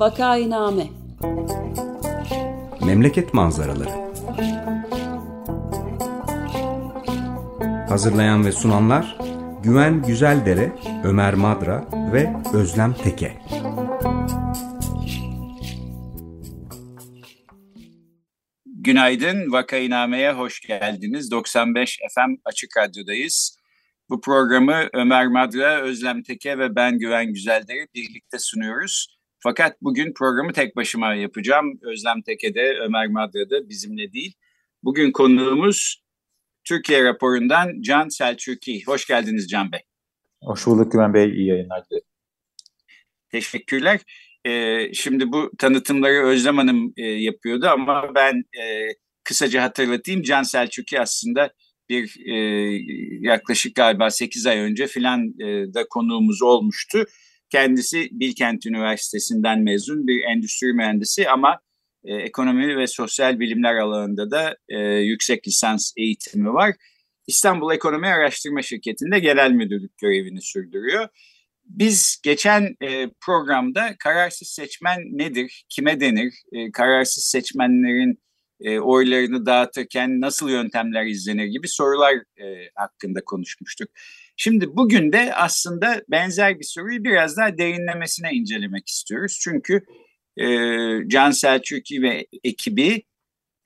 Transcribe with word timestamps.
Vakainame 0.00 0.86
Memleket 2.86 3.34
manzaraları 3.34 3.90
Hazırlayan 7.88 8.46
ve 8.46 8.52
sunanlar 8.52 9.18
Güven 9.62 10.02
Güzeldere, 10.02 10.72
Ömer 11.04 11.34
Madra 11.34 11.88
ve 12.12 12.32
Özlem 12.54 12.94
Teke. 12.94 13.38
Günaydın, 18.66 19.52
Vakainame'ye 19.52 20.32
hoş 20.32 20.60
geldiniz. 20.60 21.30
95 21.30 21.98
FM 22.14 22.34
Açık 22.44 22.76
Radyo'dayız. 22.76 23.56
Bu 24.10 24.20
programı 24.20 24.88
Ömer 24.92 25.26
Madra, 25.26 25.80
Özlem 25.80 26.22
Teke 26.22 26.58
ve 26.58 26.76
ben 26.76 26.98
Güven 26.98 27.32
Güzeldere 27.32 27.86
birlikte 27.94 28.38
sunuyoruz. 28.38 29.19
Fakat 29.42 29.82
bugün 29.82 30.12
programı 30.12 30.52
tek 30.52 30.76
başıma 30.76 31.14
yapacağım. 31.14 31.78
Özlem 31.82 32.22
Teke 32.22 32.54
de, 32.54 32.78
Ömer 32.80 33.06
Madra 33.06 33.50
da 33.50 33.68
bizimle 33.68 34.12
değil. 34.12 34.34
Bugün 34.82 35.12
konuğumuz 35.12 36.02
Türkiye 36.64 37.04
raporundan 37.04 37.80
Can 37.80 38.08
Selçuki. 38.08 38.82
Hoş 38.86 39.06
geldiniz 39.06 39.48
Can 39.48 39.72
Bey. 39.72 39.80
Hoş 40.42 40.66
bulduk 40.66 40.92
Güven 40.92 41.14
Bey. 41.14 41.30
İyi 41.30 41.46
yayınlar 41.46 41.84
dilerim. 41.90 42.06
Teşekkürler. 43.30 44.00
Ee, 44.46 44.92
şimdi 44.94 45.32
bu 45.32 45.50
tanıtımları 45.58 46.26
Özlem 46.26 46.56
Hanım 46.56 46.92
e, 46.96 47.02
yapıyordu 47.06 47.66
ama 47.66 48.14
ben 48.14 48.34
e, 48.62 48.88
kısaca 49.24 49.62
hatırlatayım. 49.62 50.22
Can 50.22 50.42
Selçuki 50.42 51.00
aslında 51.00 51.52
bir 51.88 52.16
e, 52.26 52.36
yaklaşık 53.20 53.74
galiba 53.74 54.10
8 54.10 54.46
ay 54.46 54.58
önce 54.58 54.86
filan 54.86 55.40
e, 55.40 55.74
da 55.74 55.88
konuğumuz 55.88 56.42
olmuştu. 56.42 57.04
Kendisi 57.50 58.08
Bilkent 58.12 58.66
Üniversitesi'nden 58.66 59.60
mezun 59.60 60.06
bir 60.06 60.22
endüstri 60.24 60.72
mühendisi 60.72 61.28
ama 61.28 61.60
e, 62.04 62.14
ekonomi 62.14 62.76
ve 62.76 62.86
sosyal 62.86 63.40
bilimler 63.40 63.74
alanında 63.74 64.30
da 64.30 64.56
e, 64.68 64.78
yüksek 64.80 65.48
lisans 65.48 65.92
eğitimi 65.96 66.52
var. 66.52 66.74
İstanbul 67.26 67.74
Ekonomi 67.74 68.06
Araştırma 68.06 68.62
Şirketi'nde 68.62 69.18
genel 69.18 69.50
müdürlük 69.50 69.98
görevini 69.98 70.42
sürdürüyor. 70.42 71.08
Biz 71.64 72.20
geçen 72.22 72.76
e, 72.82 73.10
programda 73.20 73.96
kararsız 73.98 74.48
seçmen 74.48 74.98
nedir, 75.00 75.64
kime 75.68 76.00
denir, 76.00 76.34
e, 76.52 76.72
kararsız 76.72 77.24
seçmenlerin 77.24 78.22
e, 78.60 78.80
oylarını 78.80 79.46
dağıtırken 79.46 80.20
nasıl 80.20 80.50
yöntemler 80.50 81.06
izlenir 81.06 81.44
gibi 81.44 81.68
sorular 81.68 82.14
e, 82.14 82.70
hakkında 82.74 83.24
konuşmuştuk. 83.24 83.88
Şimdi 84.36 84.76
bugün 84.76 85.12
de 85.12 85.34
aslında 85.34 86.02
benzer 86.08 86.58
bir 86.58 86.64
soruyu 86.64 87.04
biraz 87.04 87.36
daha 87.36 87.58
derinlemesine 87.58 88.32
incelemek 88.32 88.88
istiyoruz. 88.88 89.38
Çünkü 89.42 89.84
e, 90.36 90.46
Can 91.08 91.30
Selçuk'i 91.30 92.02
ve 92.02 92.26
ekibi 92.44 93.02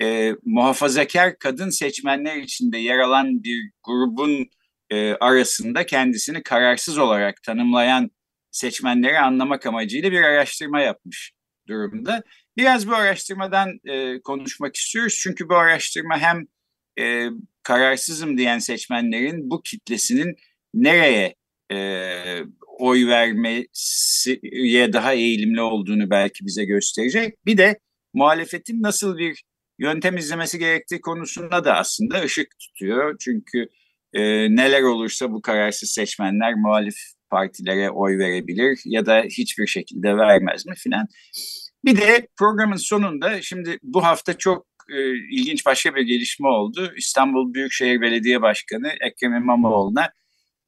e, 0.02 0.32
muhafazakar 0.44 1.38
kadın 1.38 1.70
seçmenler 1.70 2.36
içinde 2.36 2.78
yer 2.78 2.98
alan 2.98 3.44
bir 3.44 3.70
grubun 3.82 4.46
e, 4.90 5.14
arasında 5.14 5.86
kendisini 5.86 6.42
kararsız 6.42 6.98
olarak 6.98 7.42
tanımlayan 7.42 8.10
seçmenleri 8.50 9.18
anlamak 9.18 9.66
amacıyla 9.66 10.12
bir 10.12 10.22
araştırma 10.22 10.80
yapmış 10.80 11.32
durumda. 11.68 12.22
Biraz 12.56 12.88
bu 12.88 12.94
araştırmadan 12.94 13.80
e, 13.84 14.20
konuşmak 14.20 14.76
istiyoruz. 14.76 15.18
Çünkü 15.22 15.48
bu 15.48 15.54
araştırma 15.54 16.18
hem 16.18 16.46
e, 17.00 17.28
kararsızım 17.62 18.38
diyen 18.38 18.58
seçmenlerin 18.58 19.50
bu 19.50 19.62
kitlesinin 19.62 20.36
nereye 20.74 21.34
e, 21.72 21.76
oy 22.78 23.06
vermeye 23.06 23.66
daha 24.92 25.12
eğilimli 25.12 25.60
olduğunu 25.60 26.10
belki 26.10 26.46
bize 26.46 26.64
gösterecek. 26.64 27.34
Bir 27.46 27.58
de 27.58 27.78
muhalefetin 28.14 28.82
nasıl 28.82 29.18
bir 29.18 29.42
yöntem 29.78 30.16
izlemesi 30.16 30.58
gerektiği 30.58 31.00
konusunda 31.00 31.64
da 31.64 31.74
aslında 31.76 32.22
ışık 32.22 32.58
tutuyor. 32.58 33.16
Çünkü 33.20 33.68
e, 34.12 34.22
neler 34.56 34.82
olursa 34.82 35.32
bu 35.32 35.42
kararsız 35.42 35.90
seçmenler 35.90 36.54
muhalif 36.54 36.96
partilere 37.30 37.90
oy 37.90 38.18
verebilir 38.18 38.80
ya 38.84 39.06
da 39.06 39.22
hiçbir 39.22 39.66
şekilde 39.66 40.16
vermez 40.16 40.66
mi 40.66 40.74
filan. 40.76 41.06
Bir 41.84 41.96
de 41.96 42.28
programın 42.36 42.76
sonunda 42.76 43.42
şimdi 43.42 43.78
bu 43.82 44.04
hafta 44.04 44.38
çok 44.38 44.66
e, 44.90 45.14
ilginç 45.16 45.66
başka 45.66 45.94
bir 45.94 46.02
gelişme 46.02 46.48
oldu. 46.48 46.92
İstanbul 46.96 47.54
Büyükşehir 47.54 48.00
Belediye 48.00 48.42
Başkanı 48.42 48.92
Ekrem 49.00 49.34
İmamoğlu'na 49.34 50.12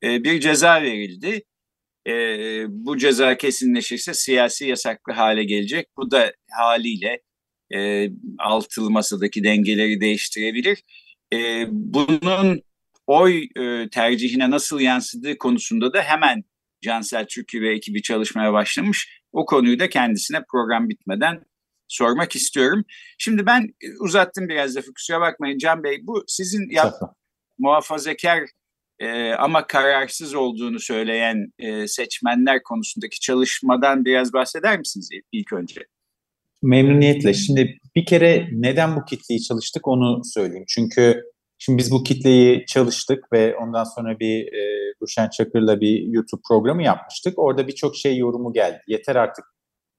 e, 0.03 0.25
bir 0.25 0.41
ceza 0.41 0.83
verildi. 0.83 1.43
E, 2.09 2.13
bu 2.69 2.99
ceza 2.99 3.37
kesinleşirse 3.37 4.15
siyasi 4.15 4.67
yasaklı 4.67 5.13
hale 5.13 5.45
gelecek. 5.45 5.87
Bu 5.97 6.11
da 6.11 6.33
haliyle 6.51 7.23
e, 7.75 8.11
altılı 8.39 8.91
masadaki 8.91 9.45
dengeleri 9.45 10.01
değiştirebilir. 10.01 10.83
E, 11.33 11.67
bunun 11.71 12.63
oy 13.07 13.49
e, 13.57 13.89
tercihine 13.89 14.51
nasıl 14.51 14.81
yansıdığı 14.81 15.39
konusunda 15.39 15.93
da 15.93 16.03
hemen 16.03 16.45
Cansel 16.83 17.27
Türkü 17.27 17.61
ve 17.61 17.75
ekibi 17.75 18.03
çalışmaya 18.03 18.53
başlamış. 18.53 19.16
O 19.37 19.45
konuyu 19.45 19.79
da 19.79 19.89
kendisine 19.89 20.39
program 20.51 20.89
bitmeden 20.89 21.41
sormak 21.89 22.37
istiyorum. 22.37 22.85
Şimdi 23.19 23.47
ben 23.47 23.75
uzattım 24.01 24.49
biraz 24.49 24.77
da 24.77 24.81
kusura 24.81 25.21
bakmayın 25.21 25.59
Can 25.59 25.85
Bey. 25.85 25.99
Bu 26.03 26.25
sizin 26.27 26.71
yap, 26.71 26.95
muhafazakar 27.59 28.41
e, 28.99 29.33
ama 29.33 29.67
kararsız 29.67 30.35
olduğunu 30.35 30.81
söyleyen 30.81 31.53
e, 31.59 31.89
seçmenler 31.89 32.63
konusundaki 32.63 33.21
çalışmadan 33.21 34.05
biraz 34.05 34.33
bahseder 34.33 34.79
misiniz 34.79 35.09
ilk 35.33 35.53
önce? 35.53 35.81
Memnuniyetle. 36.63 37.35
Şimdi 37.35 37.79
bir 37.97 38.07
kere 38.07 38.49
neden 38.53 38.97
bu 38.97 39.05
kitleyi 39.05 39.43
çalıştık 39.43 39.89
onu 39.89 40.25
söyleyeyim. 40.25 40.65
Çünkü 40.69 41.23
şimdi 41.59 41.79
biz 41.79 41.91
bu 41.91 42.03
kitleyi 42.03 42.67
çalıştık 42.67 43.33
ve 43.33 43.57
ondan 43.57 43.85
sonra 43.85 44.19
bir 44.19 44.53
e, 44.53 44.93
Ruşen 45.03 45.29
Çakır'la 45.29 45.81
bir 45.81 46.03
YouTube 46.03 46.41
programı 46.49 46.83
yapmıştık. 46.83 47.39
Orada 47.39 47.69
birçok 47.69 47.97
şey 47.97 48.17
yorumu 48.17 48.53
geldi. 48.53 48.81
Yeter 48.87 49.17
artık 49.17 49.45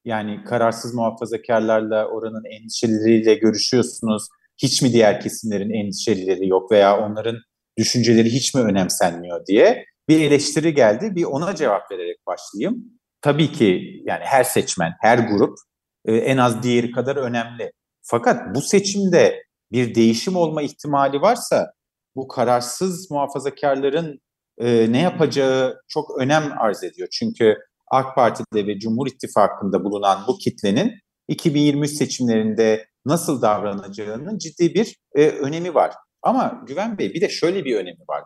yani 0.06 0.44
kararsız 0.44 0.94
muhafazakarlarla 0.94 2.08
oranın 2.08 2.44
endişeleriyle 2.46 3.36
görüşüyorsunuz. 3.36 4.28
Hiç 4.58 4.82
mi 4.82 4.94
diğer 4.94 5.22
kesimlerin 5.22 5.70
endişeleri 5.70 6.48
yok 6.48 6.72
veya 6.72 7.00
onların 7.00 7.38
düşünceleri 7.78 8.30
hiç 8.30 8.54
mi 8.54 8.62
önemsenmiyor 8.62 9.46
diye 9.46 9.86
bir 10.10 10.22
eleştiri 10.22 10.74
geldi. 10.74 11.16
Bir 11.16 11.24
ona 11.24 11.56
cevap 11.56 11.92
vererek 11.92 12.18
başlayayım. 12.28 12.84
Tabii 13.22 13.52
ki 13.52 14.02
yani 14.06 14.24
her 14.24 14.44
seçmen, 14.44 14.94
her 15.02 15.18
grup 15.18 15.58
e, 16.06 16.16
en 16.16 16.38
az 16.38 16.64
diğeri 16.64 16.92
kadar 16.92 17.16
önemli. 17.16 17.72
Fakat 18.02 18.56
bu 18.56 18.62
seçimde 18.62 19.44
bir 19.72 19.96
değişim 19.96 20.36
olma 20.36 20.62
ihtimali 20.62 21.22
varsa 21.22 21.72
bu 22.16 22.28
kararsız 22.28 23.12
muhafazakarların 23.12 24.20
e, 24.58 24.92
ne 24.92 25.02
yapacağı 25.02 25.82
çok 25.88 26.22
önem 26.22 26.54
arz 26.60 26.84
ediyor. 26.84 27.08
Çünkü 27.12 27.56
AK 27.92 28.16
Parti'de 28.16 28.68
ve 28.68 28.80
Cumhur 28.80 29.08
İttifakı'nda 29.08 29.84
bulunan 29.84 30.20
bu 30.28 30.38
kitlenin 30.38 30.92
2023 31.28 31.92
seçimlerinde 31.92 32.86
nasıl 33.06 33.42
davranacağının 33.42 34.38
ciddi 34.38 34.74
bir 34.74 34.96
e, 35.16 35.28
önemi 35.28 35.74
var. 35.74 35.94
Ama 36.22 36.64
Güven 36.68 36.98
Bey 36.98 37.14
bir 37.14 37.22
de 37.22 37.30
şöyle 37.30 37.66
bir 37.66 37.76
önemi 37.76 38.00
var. 38.10 38.24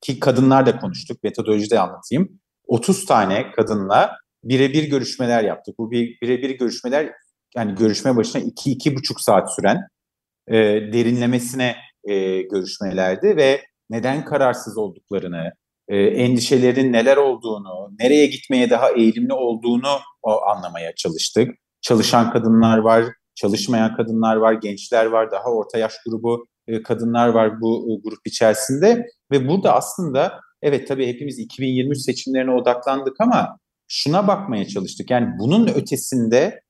Ki 0.00 0.20
kadınlar 0.20 0.66
da 0.66 0.78
konuştuk, 0.78 1.22
metodolojide 1.22 1.80
anlatayım. 1.80 2.40
30 2.66 3.06
tane 3.06 3.52
kadınla 3.52 4.16
birebir 4.44 4.90
görüşmeler 4.90 5.44
yaptık. 5.44 5.78
Bu 5.78 5.90
bir 5.90 6.18
birebir 6.22 6.50
görüşmeler 6.50 7.12
yani 7.56 7.74
görüşme 7.74 8.16
başına 8.16 8.42
2-2,5 8.42 9.22
saat 9.22 9.54
süren 9.54 9.78
e, 10.48 10.54
derinlemesine 10.92 11.76
e, 12.04 12.42
görüşmelerdi 12.42 13.36
ve 13.36 13.60
neden 13.90 14.24
kararsız 14.24 14.78
olduklarını, 14.78 15.52
e, 15.88 15.96
endişelerin 15.96 16.92
neler 16.92 17.16
olduğunu, 17.16 17.90
nereye 18.00 18.26
gitmeye 18.26 18.70
daha 18.70 18.90
eğilimli 18.90 19.32
olduğunu 19.32 19.98
o, 20.22 20.42
anlamaya 20.46 20.94
çalıştık. 20.94 21.48
Çalışan 21.80 22.32
kadınlar 22.32 22.78
var, 22.78 23.04
çalışmayan 23.34 23.96
kadınlar 23.96 24.36
var, 24.36 24.52
gençler 24.52 25.06
var, 25.06 25.30
daha 25.30 25.44
orta 25.44 25.78
yaş 25.78 25.94
grubu 26.06 26.46
e, 26.66 26.82
kadınlar 26.82 27.28
var 27.28 27.60
bu 27.60 27.86
e, 27.90 27.92
grup 28.04 28.20
içerisinde 28.26 29.06
ve 29.32 29.48
burada 29.48 29.74
aslında 29.74 30.40
evet 30.62 30.88
tabii 30.88 31.06
hepimiz 31.06 31.38
2023 31.38 31.98
seçimlerine 31.98 32.50
odaklandık 32.50 33.20
ama 33.20 33.58
şuna 33.88 34.28
bakmaya 34.28 34.66
çalıştık. 34.66 35.10
Yani 35.10 35.28
bunun 35.38 35.68
ötesinde 35.68 36.60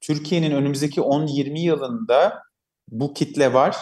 Türkiye'nin 0.00 0.50
önümüzdeki 0.50 1.00
10-20 1.00 1.58
yılında 1.58 2.42
bu 2.90 3.14
kitle 3.14 3.52
var. 3.52 3.76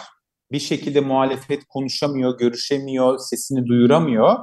Bir 0.51 0.59
şekilde 0.59 1.01
muhalefet 1.01 1.65
konuşamıyor, 1.65 2.37
görüşemiyor, 2.37 3.19
sesini 3.19 3.65
duyuramıyor. 3.65 4.35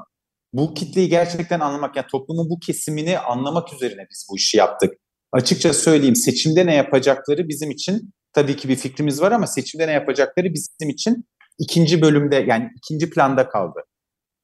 Bu 0.53 0.75
kitleyi 0.75 1.09
gerçekten 1.09 1.61
anlamak, 1.61 1.97
yani 1.97 2.07
toplumun 2.11 2.51
bu 2.51 2.59
kesimini 2.59 3.19
anlamak 3.19 3.73
üzerine 3.73 4.07
biz 4.11 4.27
bu 4.31 4.37
işi 4.37 4.57
yaptık. 4.57 4.95
Açıkça 5.33 5.73
söyleyeyim 5.73 6.17
seçimde 6.17 6.67
ne 6.67 6.75
yapacakları 6.75 7.49
bizim 7.49 7.71
için 7.71 8.13
tabii 8.33 8.57
ki 8.57 8.69
bir 8.69 8.77
fikrimiz 8.77 9.21
var 9.21 9.33
ama 9.33 9.47
seçimde 9.47 9.87
ne 9.87 9.93
yapacakları 9.93 10.55
bizim 10.55 10.91
için 10.91 11.25
ikinci 11.59 12.03
bölümde 12.03 12.37
yani 12.37 12.71
ikinci 12.77 13.11
planda 13.11 13.49
kaldı. 13.49 13.81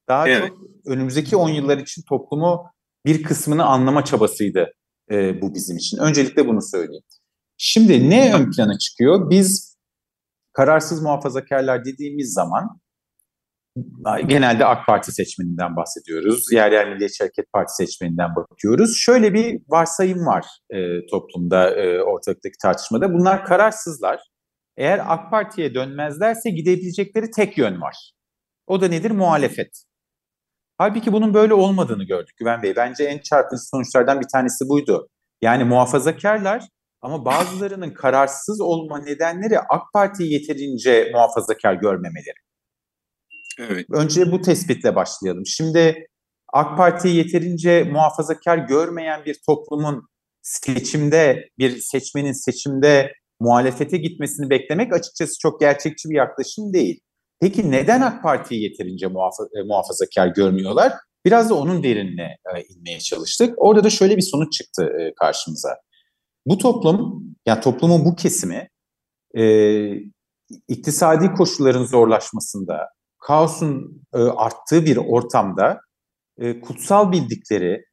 Daha 0.08 0.28
evet. 0.28 0.48
çok 0.48 0.58
önümüzdeki 0.86 1.36
10 1.36 1.48
yıllar 1.48 1.78
için 1.78 2.02
toplumu 2.08 2.70
bir 3.06 3.22
kısmını 3.22 3.64
anlama 3.64 4.04
çabasıydı 4.04 4.72
e, 5.10 5.42
bu 5.42 5.54
bizim 5.54 5.76
için. 5.76 5.98
Öncelikle 5.98 6.46
bunu 6.46 6.62
söyleyeyim. 6.62 7.04
Şimdi 7.56 8.10
ne 8.10 8.34
ön 8.34 8.50
plana 8.50 8.78
çıkıyor? 8.78 9.30
Biz 9.30 9.75
kararsız 10.56 11.02
muhafazakarlar 11.02 11.84
dediğimiz 11.84 12.32
zaman 12.32 12.80
genelde 14.26 14.64
AK 14.64 14.86
Parti 14.86 15.12
seçmeninden 15.12 15.76
bahsediyoruz. 15.76 16.52
Yer 16.52 16.72
yer 16.72 16.88
Milliyetçi 16.88 17.24
Hareket 17.24 17.52
Parti 17.52 17.74
seçmeninden 17.74 18.36
bakıyoruz. 18.36 18.96
Şöyle 18.98 19.34
bir 19.34 19.60
varsayım 19.68 20.26
var 20.26 20.46
e, 20.70 21.06
toplumda, 21.06 21.70
e, 21.70 22.02
ortalıktaki 22.02 22.56
tartışmada. 22.62 23.12
Bunlar 23.12 23.44
kararsızlar. 23.44 24.20
Eğer 24.76 25.00
AK 25.06 25.30
Parti'ye 25.30 25.74
dönmezlerse 25.74 26.50
gidebilecekleri 26.50 27.30
tek 27.30 27.58
yön 27.58 27.80
var. 27.80 28.12
O 28.66 28.80
da 28.80 28.88
nedir? 28.88 29.10
Muhalefet. 29.10 29.82
Halbuki 30.78 31.12
bunun 31.12 31.34
böyle 31.34 31.54
olmadığını 31.54 32.04
gördük 32.04 32.36
Güven 32.36 32.62
Bey. 32.62 32.76
Bence 32.76 33.04
en 33.04 33.18
çarpıcı 33.18 33.62
sonuçlardan 33.62 34.20
bir 34.20 34.28
tanesi 34.32 34.68
buydu. 34.68 35.08
Yani 35.42 35.64
muhafazakarlar 35.64 36.68
ama 37.06 37.24
bazılarının 37.24 37.90
kararsız 37.90 38.60
olma 38.60 38.98
nedenleri 38.98 39.58
AK 39.58 39.82
Parti'yi 39.92 40.32
yeterince 40.32 41.10
muhafazakar 41.12 41.74
görmemeleri. 41.74 42.38
Evet. 43.58 43.86
Önce 43.90 44.32
bu 44.32 44.40
tespitle 44.40 44.94
başlayalım. 44.94 45.46
Şimdi 45.46 46.06
AK 46.52 46.76
Parti'yi 46.76 47.16
yeterince 47.16 47.84
muhafazakar 47.84 48.58
görmeyen 48.58 49.24
bir 49.24 49.40
toplumun 49.46 50.08
seçimde, 50.42 51.48
bir 51.58 51.78
seçmenin 51.80 52.32
seçimde 52.32 53.12
muhalefete 53.40 53.96
gitmesini 53.96 54.50
beklemek 54.50 54.92
açıkçası 54.92 55.38
çok 55.42 55.60
gerçekçi 55.60 56.08
bir 56.10 56.16
yaklaşım 56.16 56.72
değil. 56.72 57.00
Peki 57.40 57.70
neden 57.70 58.00
AK 58.00 58.22
Parti'yi 58.22 58.62
yeterince 58.62 59.06
muhafa- 59.06 59.60
e, 59.60 59.62
muhafazakar 59.62 60.26
görmüyorlar? 60.26 60.92
Biraz 61.24 61.50
da 61.50 61.54
onun 61.54 61.82
derinine 61.82 62.36
e, 62.56 62.62
inmeye 62.62 63.00
çalıştık. 63.00 63.54
Orada 63.56 63.84
da 63.84 63.90
şöyle 63.90 64.16
bir 64.16 64.22
sonuç 64.22 64.52
çıktı 64.52 64.84
e, 65.00 65.14
karşımıza. 65.14 65.85
Bu 66.46 66.58
toplum, 66.58 67.24
yani 67.46 67.60
toplumun 67.60 68.04
bu 68.04 68.16
kesimi 68.16 68.68
e, 69.36 69.44
iktisadi 70.68 71.34
koşulların 71.34 71.84
zorlaşmasında, 71.84 72.88
kaosun 73.18 74.02
e, 74.14 74.18
arttığı 74.18 74.84
bir 74.84 74.96
ortamda 74.96 75.80
e, 76.38 76.60
kutsal 76.60 77.12
bildikleri, 77.12 77.84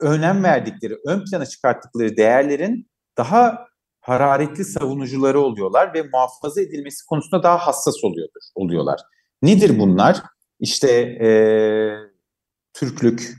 önem 0.00 0.44
verdikleri, 0.44 0.96
ön 1.06 1.24
plana 1.24 1.46
çıkarttıkları 1.46 2.16
değerlerin 2.16 2.90
daha 3.18 3.66
hararetli 4.00 4.64
savunucuları 4.64 5.40
oluyorlar 5.40 5.94
ve 5.94 6.02
muhafaza 6.02 6.60
edilmesi 6.60 7.06
konusunda 7.06 7.42
daha 7.42 7.58
hassas 7.58 8.04
oluyordur, 8.04 8.40
oluyorlar. 8.54 9.00
Nedir 9.42 9.78
bunlar? 9.78 10.22
İşte 10.60 10.90
e, 11.00 11.28
Türklük, 12.74 13.34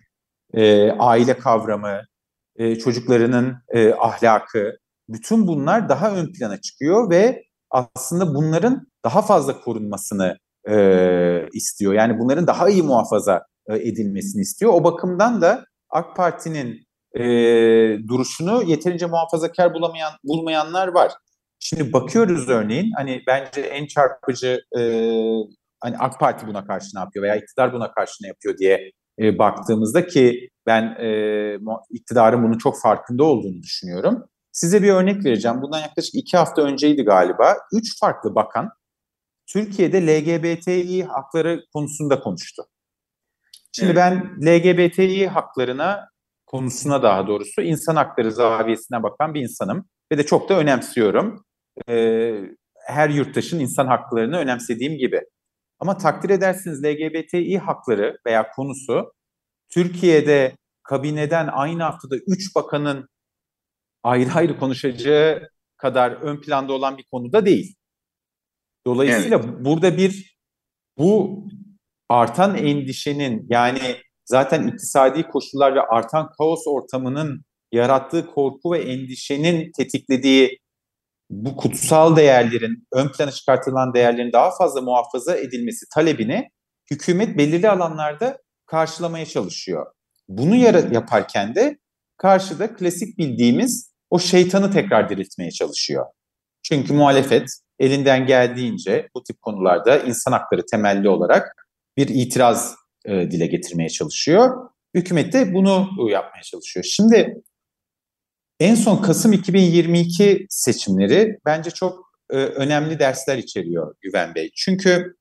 e, 0.53 0.91
aile 0.91 1.37
kavramı, 1.37 2.01
e, 2.57 2.75
çocuklarının 2.75 3.55
e, 3.69 3.93
ahlakı, 3.93 4.77
bütün 5.09 5.47
bunlar 5.47 5.89
daha 5.89 6.15
ön 6.15 6.33
plana 6.33 6.61
çıkıyor 6.61 7.09
ve 7.09 7.43
aslında 7.69 8.35
bunların 8.35 8.87
daha 9.05 9.21
fazla 9.21 9.61
korunmasını 9.61 10.37
e, 10.69 10.75
istiyor. 11.53 11.93
Yani 11.93 12.19
bunların 12.19 12.47
daha 12.47 12.69
iyi 12.69 12.83
muhafaza 12.83 13.45
e, 13.69 13.75
edilmesini 13.75 14.41
istiyor. 14.41 14.73
O 14.73 14.83
bakımdan 14.83 15.41
da 15.41 15.65
AK 15.89 16.15
Parti'nin 16.15 16.87
e, 17.13 17.23
duruşunu 18.07 18.63
yeterince 18.63 19.05
muhafazakar 19.05 19.73
bulamayan 19.73 20.11
bulmayanlar 20.23 20.87
var. 20.87 21.11
Şimdi 21.59 21.93
bakıyoruz 21.93 22.49
örneğin 22.49 22.91
hani 22.97 23.21
bence 23.27 23.61
en 23.61 23.85
çarpıcı 23.87 24.61
e, 24.77 24.81
hani 25.79 25.97
AK 25.99 26.19
Parti 26.19 26.47
buna 26.47 26.65
karşı 26.65 26.87
ne 26.95 26.99
yapıyor 26.99 27.23
veya 27.23 27.35
iktidar 27.35 27.73
buna 27.73 27.91
karşı 27.91 28.13
ne 28.23 28.27
yapıyor 28.27 28.57
diye 28.57 28.91
e, 29.19 29.37
baktığımızda 29.37 30.07
ki 30.07 30.49
ben 30.65 30.83
e, 30.83 31.59
iktidarın 31.89 32.43
bunun 32.43 32.57
çok 32.57 32.81
farkında 32.81 33.23
olduğunu 33.23 33.63
düşünüyorum. 33.63 34.23
Size 34.51 34.83
bir 34.83 34.89
örnek 34.89 35.25
vereceğim. 35.25 35.61
Bundan 35.61 35.79
yaklaşık 35.79 36.15
iki 36.15 36.37
hafta 36.37 36.61
önceydi 36.61 37.03
galiba. 37.03 37.57
Üç 37.73 37.99
farklı 37.99 38.35
bakan 38.35 38.69
Türkiye'de 39.47 40.07
LGBTİ 40.07 41.03
hakları 41.03 41.65
konusunda 41.73 42.19
konuştu. 42.19 42.63
Şimdi 43.71 43.91
evet. 43.91 43.97
ben 43.97 44.37
LGBTİ 44.45 45.27
haklarına 45.27 46.09
konusuna 46.45 47.03
daha 47.03 47.27
doğrusu 47.27 47.61
insan 47.61 47.95
hakları 47.95 48.31
zaviyesine 48.31 49.03
bakan 49.03 49.33
bir 49.33 49.41
insanım 49.41 49.85
ve 50.11 50.17
de 50.17 50.25
çok 50.25 50.49
da 50.49 50.59
önemsiyorum. 50.59 51.45
Ee, 51.89 52.41
her 52.87 53.09
yurttaşın 53.09 53.59
insan 53.59 53.87
haklarını 53.87 54.37
önemsediğim 54.37 54.97
gibi. 54.97 55.21
Ama 55.79 55.97
takdir 55.97 56.29
edersiniz 56.29 56.83
LGBTİ 56.83 57.57
hakları 57.57 58.17
veya 58.25 58.51
konusu 58.51 59.13
Türkiye'de 59.69 60.57
kabineden 60.83 61.47
aynı 61.51 61.83
haftada 61.83 62.15
üç 62.27 62.55
bakanın 62.55 63.09
ayrı 64.03 64.33
ayrı 64.33 64.59
konuşacağı 64.59 65.49
kadar 65.77 66.11
ön 66.11 66.41
planda 66.41 66.73
olan 66.73 66.97
bir 66.97 67.05
konuda 67.11 67.45
değil. 67.45 67.75
Dolayısıyla 68.85 69.37
evet. 69.37 69.65
burada 69.65 69.97
bir 69.97 70.37
bu 70.97 71.43
artan 72.09 72.57
endişenin 72.57 73.47
yani 73.49 73.95
zaten 74.25 74.67
iktisadi 74.67 75.23
koşullar 75.23 75.75
ve 75.75 75.81
artan 75.81 76.29
kaos 76.37 76.67
ortamının 76.67 77.43
yarattığı 77.71 78.27
korku 78.27 78.71
ve 78.71 78.79
endişenin 78.79 79.71
tetiklediği 79.77 80.59
bu 81.29 81.55
kutsal 81.57 82.15
değerlerin, 82.15 82.87
ön 82.93 83.11
plana 83.11 83.31
çıkartılan 83.31 83.93
değerlerin 83.93 84.31
daha 84.33 84.51
fazla 84.57 84.81
muhafaza 84.81 85.37
edilmesi 85.37 85.85
talebini 85.93 86.49
hükümet 86.91 87.37
belirli 87.37 87.69
alanlarda 87.69 88.37
karşılamaya 88.65 89.25
çalışıyor. 89.25 89.85
Bunu 90.27 90.55
yaparken 90.55 91.55
de 91.55 91.77
karşıda 92.17 92.75
klasik 92.75 93.17
bildiğimiz 93.17 93.93
o 94.09 94.19
şeytanı 94.19 94.71
tekrar 94.71 95.09
diriltmeye 95.09 95.51
çalışıyor. 95.51 96.05
Çünkü 96.63 96.93
muhalefet 96.93 97.49
elinden 97.79 98.25
geldiğince 98.25 99.09
bu 99.15 99.23
tip 99.23 99.41
konularda 99.41 99.99
insan 99.99 100.31
hakları 100.31 100.65
temelli 100.71 101.09
olarak 101.09 101.67
bir 101.97 102.07
itiraz 102.07 102.75
e, 103.05 103.31
dile 103.31 103.47
getirmeye 103.47 103.89
çalışıyor. 103.89 104.69
Hükümet 104.95 105.33
de 105.33 105.53
bunu 105.53 105.89
yapmaya 106.11 106.43
çalışıyor. 106.43 106.83
Şimdi 106.83 107.41
en 108.59 108.75
son 108.75 108.97
Kasım 108.97 109.33
2022 109.33 110.45
seçimleri 110.49 111.39
bence 111.45 111.71
çok 111.71 112.11
e, 112.29 112.35
önemli 112.35 112.99
dersler 112.99 113.37
içeriyor 113.37 113.95
Güven 114.01 114.35
Bey. 114.35 114.51
Çünkü 114.55 115.15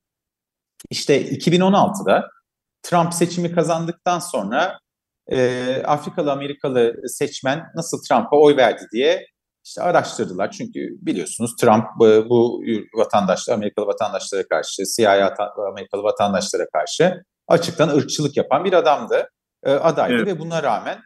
işte 0.91 1.31
2016'da 1.31 2.29
Trump 2.83 3.15
seçimi 3.15 3.55
kazandıktan 3.55 4.19
sonra 4.19 4.79
e, 5.29 5.83
Afrikalı 5.87 6.33
Amerikalı 6.33 7.09
seçmen 7.09 7.65
nasıl 7.75 8.03
Trump'a 8.09 8.37
oy 8.37 8.57
verdi 8.57 8.87
diye 8.93 9.27
işte 9.65 9.83
araştırdılar. 9.83 10.51
Çünkü 10.51 10.81
biliyorsunuz 11.01 11.57
Trump 11.61 11.85
bu, 11.99 12.27
bu 12.29 12.63
vatandaşlar, 12.95 13.55
Amerikalı 13.55 13.87
vatandaşlara 13.87 14.49
karşı, 14.49 14.87
siyahi 14.87 15.25
Amerikalı 15.71 16.03
vatandaşlara 16.03 16.67
karşı 16.73 17.23
açıktan 17.49 17.89
ırkçılık 17.89 18.37
yapan 18.37 18.65
bir 18.65 18.73
adamdı, 18.73 19.31
e, 19.65 19.71
adaydı 19.73 20.15
evet. 20.15 20.27
ve 20.27 20.39
buna 20.39 20.63
rağmen 20.63 20.99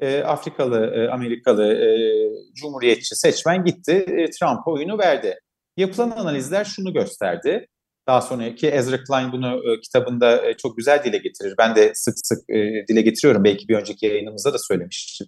e, 0.00 0.22
Afrikalı, 0.22 0.94
e, 0.94 1.08
Amerikalı 1.08 1.74
e, 1.74 1.88
cumhuriyetçi 2.54 3.16
seçmen 3.16 3.64
gitti, 3.64 3.92
e, 3.92 4.30
Trump'a 4.30 4.70
oyunu 4.70 4.98
verdi. 4.98 5.38
Yapılan 5.76 6.10
analizler 6.10 6.64
şunu 6.64 6.92
gösterdi. 6.92 7.66
Daha 8.06 8.20
sonraki 8.20 8.68
Ezra 8.68 9.04
Klein 9.04 9.32
bunu 9.32 9.72
e, 9.72 9.80
kitabında 9.80 10.46
e, 10.46 10.56
çok 10.56 10.76
güzel 10.76 11.04
dile 11.04 11.18
getirir. 11.18 11.54
Ben 11.58 11.76
de 11.76 11.92
sık 11.94 12.14
sık 12.22 12.50
e, 12.50 12.86
dile 12.88 13.02
getiriyorum. 13.02 13.44
Belki 13.44 13.68
bir 13.68 13.74
önceki 13.74 14.06
yayınımızda 14.06 14.52
da 14.52 14.58
söylemiştim. 14.58 15.26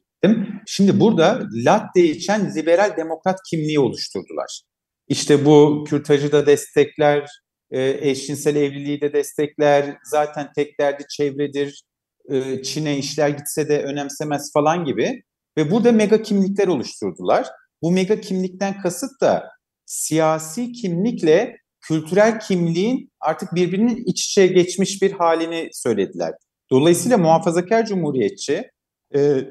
Şimdi 0.66 1.00
burada 1.00 1.40
latte 1.54 2.04
içen 2.04 2.54
liberal 2.54 2.96
demokrat 2.96 3.38
kimliği 3.50 3.80
oluşturdular. 3.80 4.62
İşte 5.08 5.44
bu 5.44 5.84
kürtajı 5.88 6.32
da 6.32 6.46
destekler, 6.46 7.26
e, 7.70 8.10
eşcinsel 8.10 8.56
evliliği 8.56 9.00
de 9.00 9.12
destekler, 9.12 9.96
zaten 10.04 10.48
tek 10.56 10.80
derdi 10.80 11.04
çevredir, 11.16 11.82
e, 12.30 12.62
Çin'e 12.62 12.98
işler 12.98 13.28
gitse 13.28 13.68
de 13.68 13.82
önemsemez 13.82 14.52
falan 14.52 14.84
gibi. 14.84 15.22
Ve 15.56 15.70
burada 15.70 15.92
mega 15.92 16.22
kimlikler 16.22 16.68
oluşturdular. 16.68 17.46
Bu 17.82 17.90
mega 17.90 18.20
kimlikten 18.20 18.80
kasıt 18.80 19.20
da 19.20 19.50
siyasi 19.86 20.72
kimlikle 20.72 21.56
kültürel 21.80 22.40
kimliğin 22.40 23.12
artık 23.20 23.54
birbirinin 23.54 24.04
iç 24.06 24.26
içe 24.26 24.46
geçmiş 24.46 25.02
bir 25.02 25.12
halini 25.12 25.68
söylediler. 25.72 26.32
Dolayısıyla 26.70 27.18
muhafazakar 27.18 27.86
cumhuriyetçi 27.86 28.70
e, 29.14 29.44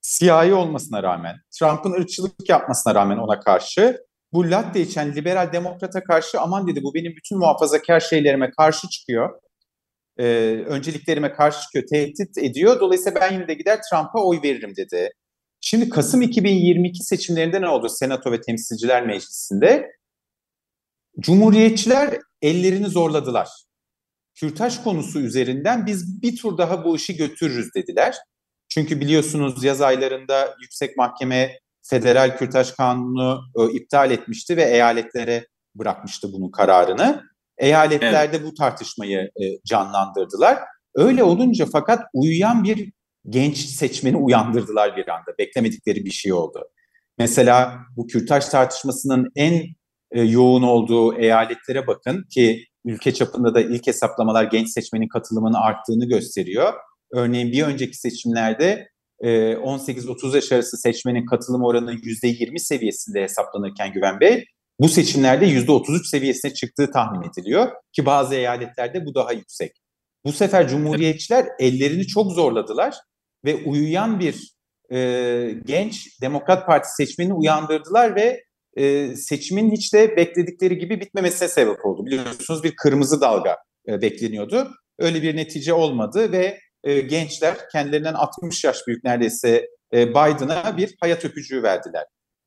siyahi 0.00 0.54
olmasına 0.54 1.02
rağmen, 1.02 1.36
Trump'ın 1.58 1.92
ırkçılık 1.92 2.48
yapmasına 2.48 2.94
rağmen 2.94 3.16
ona 3.16 3.40
karşı 3.40 4.00
bu 4.32 4.50
latte 4.50 4.80
içen 4.80 5.14
liberal 5.14 5.52
demokrata 5.52 6.04
karşı 6.04 6.40
aman 6.40 6.66
dedi 6.66 6.82
bu 6.82 6.94
benim 6.94 7.16
bütün 7.16 7.38
muhafazakar 7.38 8.00
şeylerime 8.00 8.50
karşı 8.50 8.88
çıkıyor. 8.88 9.40
E, 10.20 10.24
önceliklerime 10.66 11.32
karşı 11.32 11.60
çıkıyor, 11.60 11.84
tehdit 11.86 12.38
ediyor. 12.38 12.80
Dolayısıyla 12.80 13.20
ben 13.20 13.32
yine 13.32 13.48
de 13.48 13.54
gider 13.54 13.80
Trump'a 13.90 14.24
oy 14.24 14.40
veririm 14.44 14.76
dedi. 14.76 15.10
Şimdi 15.60 15.88
Kasım 15.88 16.22
2022 16.22 17.04
seçimlerinde 17.04 17.60
ne 17.60 17.68
oldu 17.68 17.88
Senato 17.88 18.32
ve 18.32 18.40
Temsilciler 18.40 19.06
Meclisi'nde? 19.06 19.90
Cumhuriyetçiler 21.20 22.18
ellerini 22.42 22.86
zorladılar. 22.86 23.48
Kürtaj 24.34 24.82
konusu 24.82 25.20
üzerinden 25.20 25.86
biz 25.86 26.22
bir 26.22 26.36
tur 26.36 26.58
daha 26.58 26.84
bu 26.84 26.96
işi 26.96 27.16
götürürüz 27.16 27.74
dediler. 27.74 28.16
Çünkü 28.68 29.00
biliyorsunuz 29.00 29.64
yaz 29.64 29.80
aylarında 29.80 30.56
Yüksek 30.62 30.96
Mahkeme 30.96 31.58
Federal 31.82 32.38
Kürtaj 32.38 32.72
Kanunu 32.72 33.40
e, 33.58 33.72
iptal 33.72 34.10
etmişti 34.10 34.56
ve 34.56 34.64
eyaletlere 34.64 35.46
bırakmıştı 35.74 36.32
bunun 36.32 36.50
kararını. 36.50 37.29
Eyaletlerde 37.60 38.36
evet. 38.36 38.46
bu 38.46 38.54
tartışmayı 38.54 39.18
e, 39.18 39.44
canlandırdılar. 39.66 40.58
Öyle 40.94 41.22
olunca 41.22 41.66
fakat 41.72 42.00
uyuyan 42.14 42.64
bir 42.64 42.92
genç 43.28 43.56
seçmeni 43.56 44.16
uyandırdılar 44.16 44.96
bir 44.96 45.08
anda. 45.08 45.38
Beklemedikleri 45.38 46.04
bir 46.04 46.10
şey 46.10 46.32
oldu. 46.32 46.68
Mesela 47.18 47.78
bu 47.96 48.06
kürtaj 48.06 48.44
tartışmasının 48.44 49.28
en 49.36 49.62
e, 50.12 50.22
yoğun 50.22 50.62
olduğu 50.62 51.18
eyaletlere 51.18 51.86
bakın 51.86 52.24
ki 52.30 52.64
ülke 52.84 53.14
çapında 53.14 53.54
da 53.54 53.60
ilk 53.60 53.86
hesaplamalar 53.86 54.44
genç 54.44 54.68
seçmenin 54.68 55.08
katılımının 55.08 55.54
arttığını 55.54 56.08
gösteriyor. 56.08 56.72
Örneğin 57.12 57.52
bir 57.52 57.62
önceki 57.62 57.96
seçimlerde 57.96 58.88
18-30 59.22 60.32
e, 60.32 60.36
yaş 60.36 60.52
arası 60.52 60.76
seçmenin 60.76 61.26
katılım 61.26 61.64
oranı 61.64 61.92
%20 61.92 62.58
seviyesinde 62.58 63.22
hesaplanırken 63.22 63.92
Güven 63.92 64.20
Bey, 64.20 64.44
bu 64.80 64.88
seçimlerde 64.88 65.46
%33 65.46 66.04
seviyesine 66.04 66.54
çıktığı 66.54 66.90
tahmin 66.90 67.28
ediliyor 67.28 67.68
ki 67.92 68.06
bazı 68.06 68.34
eyaletlerde 68.34 69.06
bu 69.06 69.14
daha 69.14 69.32
yüksek. 69.32 69.72
Bu 70.24 70.32
sefer 70.32 70.68
Cumhuriyetçiler 70.68 71.46
ellerini 71.58 72.06
çok 72.06 72.32
zorladılar 72.32 72.94
ve 73.44 73.56
uyuyan 73.56 74.20
bir 74.20 74.54
e, 74.92 74.98
genç 75.64 76.20
Demokrat 76.20 76.66
Parti 76.66 76.88
seçmenini 76.96 77.34
uyandırdılar 77.34 78.16
ve 78.16 78.44
e, 78.76 79.16
seçimin 79.16 79.70
hiç 79.70 79.94
de 79.94 80.16
bekledikleri 80.16 80.78
gibi 80.78 81.00
bitmemesine 81.00 81.48
sebep 81.48 81.86
oldu. 81.86 82.06
Biliyorsunuz 82.06 82.64
bir 82.64 82.76
kırmızı 82.76 83.20
dalga 83.20 83.56
e, 83.88 84.02
bekleniyordu. 84.02 84.70
Öyle 84.98 85.22
bir 85.22 85.36
netice 85.36 85.72
olmadı 85.72 86.32
ve 86.32 86.58
e, 86.84 87.00
gençler 87.00 87.56
kendilerinden 87.72 88.14
60 88.14 88.64
yaş 88.64 88.86
büyük 88.86 89.04
neredeyse 89.04 89.66
e, 89.94 90.10
Biden'a 90.10 90.76
bir 90.76 90.96
hayat 91.00 91.24
öpücüğü 91.24 91.62
verdiler. 91.62 92.04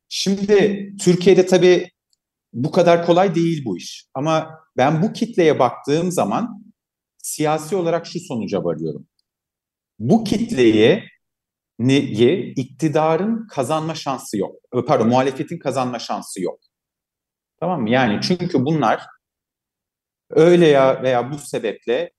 Şimdi 0.09 0.89
Türkiye'de 1.03 1.45
tabii 1.45 1.89
bu 2.53 2.71
kadar 2.71 3.05
kolay 3.05 3.35
değil 3.35 3.65
bu 3.65 3.77
iş. 3.77 4.05
Ama 4.13 4.59
ben 4.77 5.01
bu 5.01 5.13
kitleye 5.13 5.59
baktığım 5.59 6.11
zaman 6.11 6.63
siyasi 7.17 7.75
olarak 7.75 8.05
şu 8.05 8.19
sonuca 8.19 8.63
varıyorum. 8.63 9.07
Bu 9.99 10.23
kitleye 10.23 11.03
neyi 11.79 12.53
iktidarın 12.55 13.47
kazanma 13.47 13.95
şansı 13.95 14.37
yok. 14.37 14.55
Pardon 14.87 15.07
muhalefetin 15.07 15.59
kazanma 15.59 15.99
şansı 15.99 16.41
yok. 16.41 16.59
Tamam 17.59 17.81
mı? 17.81 17.89
Yani 17.89 18.19
çünkü 18.21 18.65
bunlar 18.65 19.01
öyle 20.29 20.67
ya 20.67 21.03
veya 21.03 21.31
bu 21.31 21.37
sebeple 21.37 22.11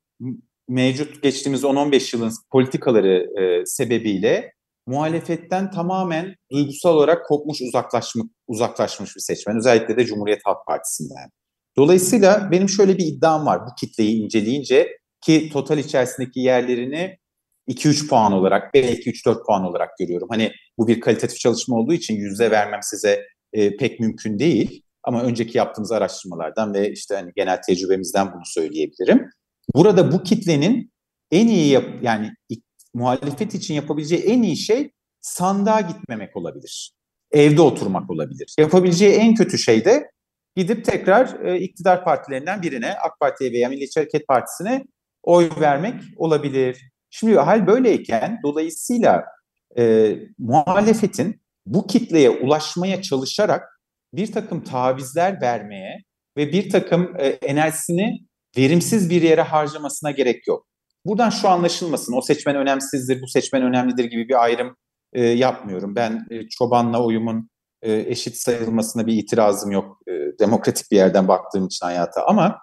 mevcut 0.68 1.22
geçtiğimiz 1.22 1.64
10-15 1.64 2.16
yılın 2.16 2.32
politikaları 2.50 3.40
e, 3.40 3.66
sebebiyle 3.66 4.52
muhalefetten 4.86 5.70
tamamen 5.70 6.34
duygusal 6.52 6.94
olarak 6.94 7.26
kopmuş, 7.26 7.60
uzaklaşmış, 7.60 8.24
uzaklaşmış 8.48 9.16
bir 9.16 9.20
seçmen. 9.20 9.56
Özellikle 9.56 9.96
de 9.96 10.04
Cumhuriyet 10.04 10.40
Halk 10.44 10.66
Partisi'nden. 10.66 11.30
Dolayısıyla 11.76 12.48
benim 12.50 12.68
şöyle 12.68 12.98
bir 12.98 13.06
iddiam 13.06 13.46
var 13.46 13.60
bu 13.66 13.74
kitleyi 13.80 14.24
inceleyince 14.24 14.98
ki 15.20 15.50
total 15.52 15.78
içerisindeki 15.78 16.40
yerlerini 16.40 17.18
2-3 17.68 18.08
puan 18.08 18.32
olarak 18.32 18.74
belki 18.74 19.10
3-4 19.10 19.46
puan 19.46 19.64
olarak 19.64 19.98
görüyorum. 19.98 20.28
Hani 20.30 20.52
bu 20.78 20.88
bir 20.88 21.00
kalitatif 21.00 21.38
çalışma 21.38 21.76
olduğu 21.76 21.92
için 21.92 22.14
yüzde 22.16 22.50
vermem 22.50 22.80
size 22.82 23.22
e, 23.52 23.76
pek 23.76 24.00
mümkün 24.00 24.38
değil. 24.38 24.82
Ama 25.02 25.22
önceki 25.22 25.58
yaptığımız 25.58 25.92
araştırmalardan 25.92 26.74
ve 26.74 26.92
işte 26.92 27.14
hani 27.14 27.32
genel 27.36 27.62
tecrübemizden 27.62 28.32
bunu 28.32 28.42
söyleyebilirim. 28.44 29.30
Burada 29.74 30.12
bu 30.12 30.22
kitlenin 30.22 30.90
en 31.30 31.48
iyi 31.48 31.68
yap 31.72 31.84
yani 32.02 32.30
muhalefet 32.94 33.54
için 33.54 33.74
yapabileceği 33.74 34.22
en 34.22 34.42
iyi 34.42 34.56
şey 34.56 34.90
sandığa 35.20 35.80
gitmemek 35.80 36.36
olabilir. 36.36 36.92
Evde 37.32 37.62
oturmak 37.62 38.10
olabilir. 38.10 38.54
Yapabileceği 38.58 39.14
en 39.14 39.34
kötü 39.34 39.58
şey 39.58 39.84
de 39.84 40.10
gidip 40.56 40.84
tekrar 40.84 41.44
e, 41.44 41.60
iktidar 41.60 42.04
partilerinden 42.04 42.62
birine, 42.62 42.94
AK 42.94 43.20
Parti'ye 43.20 43.52
veya 43.52 43.68
Milliyetçi 43.68 44.00
Hareket 44.00 44.28
Partisi'ne 44.28 44.84
oy 45.22 45.50
vermek 45.60 45.94
olabilir. 46.16 46.90
Şimdi 47.10 47.36
hal 47.36 47.66
böyleyken 47.66 48.40
dolayısıyla 48.42 49.24
e, 49.78 50.14
muhalefetin 50.38 51.40
bu 51.66 51.86
kitleye 51.86 52.30
ulaşmaya 52.30 53.02
çalışarak 53.02 53.80
bir 54.12 54.32
takım 54.32 54.64
tavizler 54.64 55.40
vermeye 55.40 55.98
ve 56.36 56.52
bir 56.52 56.70
takım 56.70 57.16
e, 57.18 57.26
enerjisini 57.26 58.18
verimsiz 58.56 59.10
bir 59.10 59.22
yere 59.22 59.42
harcamasına 59.42 60.10
gerek 60.10 60.46
yok. 60.46 60.66
Buradan 61.06 61.30
şu 61.30 61.48
anlaşılmasın, 61.48 62.12
o 62.16 62.20
seçmen 62.20 62.56
önemsizdir, 62.56 63.22
bu 63.22 63.26
seçmen 63.28 63.62
önemlidir 63.62 64.04
gibi 64.04 64.28
bir 64.28 64.42
ayrım 64.42 64.76
e, 65.12 65.24
yapmıyorum. 65.24 65.96
Ben 65.96 66.26
e, 66.30 66.48
çobanla 66.48 67.04
oyumun 67.04 67.50
e, 67.82 67.92
eşit 67.92 68.36
sayılmasına 68.36 69.06
bir 69.06 69.12
itirazım 69.12 69.70
yok. 69.70 69.98
E, 70.08 70.12
demokratik 70.38 70.90
bir 70.90 70.96
yerden 70.96 71.28
baktığım 71.28 71.66
için 71.66 71.86
hayata 71.86 72.26
ama 72.26 72.58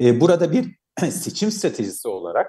e, 0.00 0.20
burada 0.20 0.52
bir 0.52 0.76
seçim 1.10 1.50
stratejisi 1.50 2.08
olarak 2.08 2.46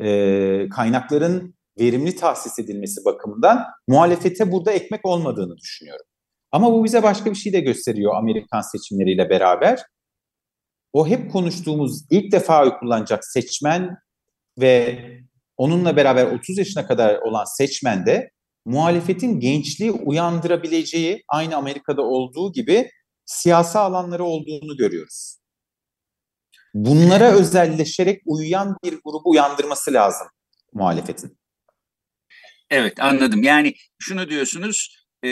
e, 0.00 0.68
kaynakların 0.68 1.54
verimli 1.80 2.16
tahsis 2.16 2.58
edilmesi 2.58 3.04
bakımından 3.04 3.64
muhalefete 3.88 4.52
burada 4.52 4.72
ekmek 4.72 5.06
olmadığını 5.06 5.56
düşünüyorum. 5.56 6.06
Ama 6.52 6.72
bu 6.72 6.84
bize 6.84 7.02
başka 7.02 7.30
bir 7.30 7.36
şey 7.36 7.52
de 7.52 7.60
gösteriyor 7.60 8.14
Amerikan 8.14 8.60
seçimleriyle 8.60 9.30
beraber. 9.30 9.82
O 10.94 11.08
hep 11.08 11.32
konuştuğumuz 11.32 12.04
ilk 12.10 12.32
defa 12.32 12.62
oy 12.62 12.78
kullanacak 12.78 13.24
seçmen 13.24 13.96
ve 14.58 14.98
onunla 15.56 15.96
beraber 15.96 16.26
30 16.26 16.58
yaşına 16.58 16.86
kadar 16.86 17.18
olan 17.18 17.44
seçmen 17.44 18.06
de 18.06 18.30
muhalefetin 18.64 19.40
gençliği 19.40 19.92
uyandırabileceği 19.92 21.24
aynı 21.28 21.56
Amerika'da 21.56 22.02
olduğu 22.02 22.52
gibi 22.52 22.90
siyasi 23.24 23.78
alanları 23.78 24.24
olduğunu 24.24 24.76
görüyoruz 24.76 25.44
bunlara 26.74 27.32
özelleşerek 27.32 28.22
uyuyan 28.26 28.76
bir 28.84 28.92
grubu 29.04 29.30
uyandırması 29.30 29.92
lazım 29.92 30.26
muhalefetin. 30.72 31.38
Evet 32.70 33.00
anladım. 33.00 33.42
Yani 33.42 33.74
şunu 33.98 34.30
diyorsunuz 34.30 35.06
e, 35.24 35.28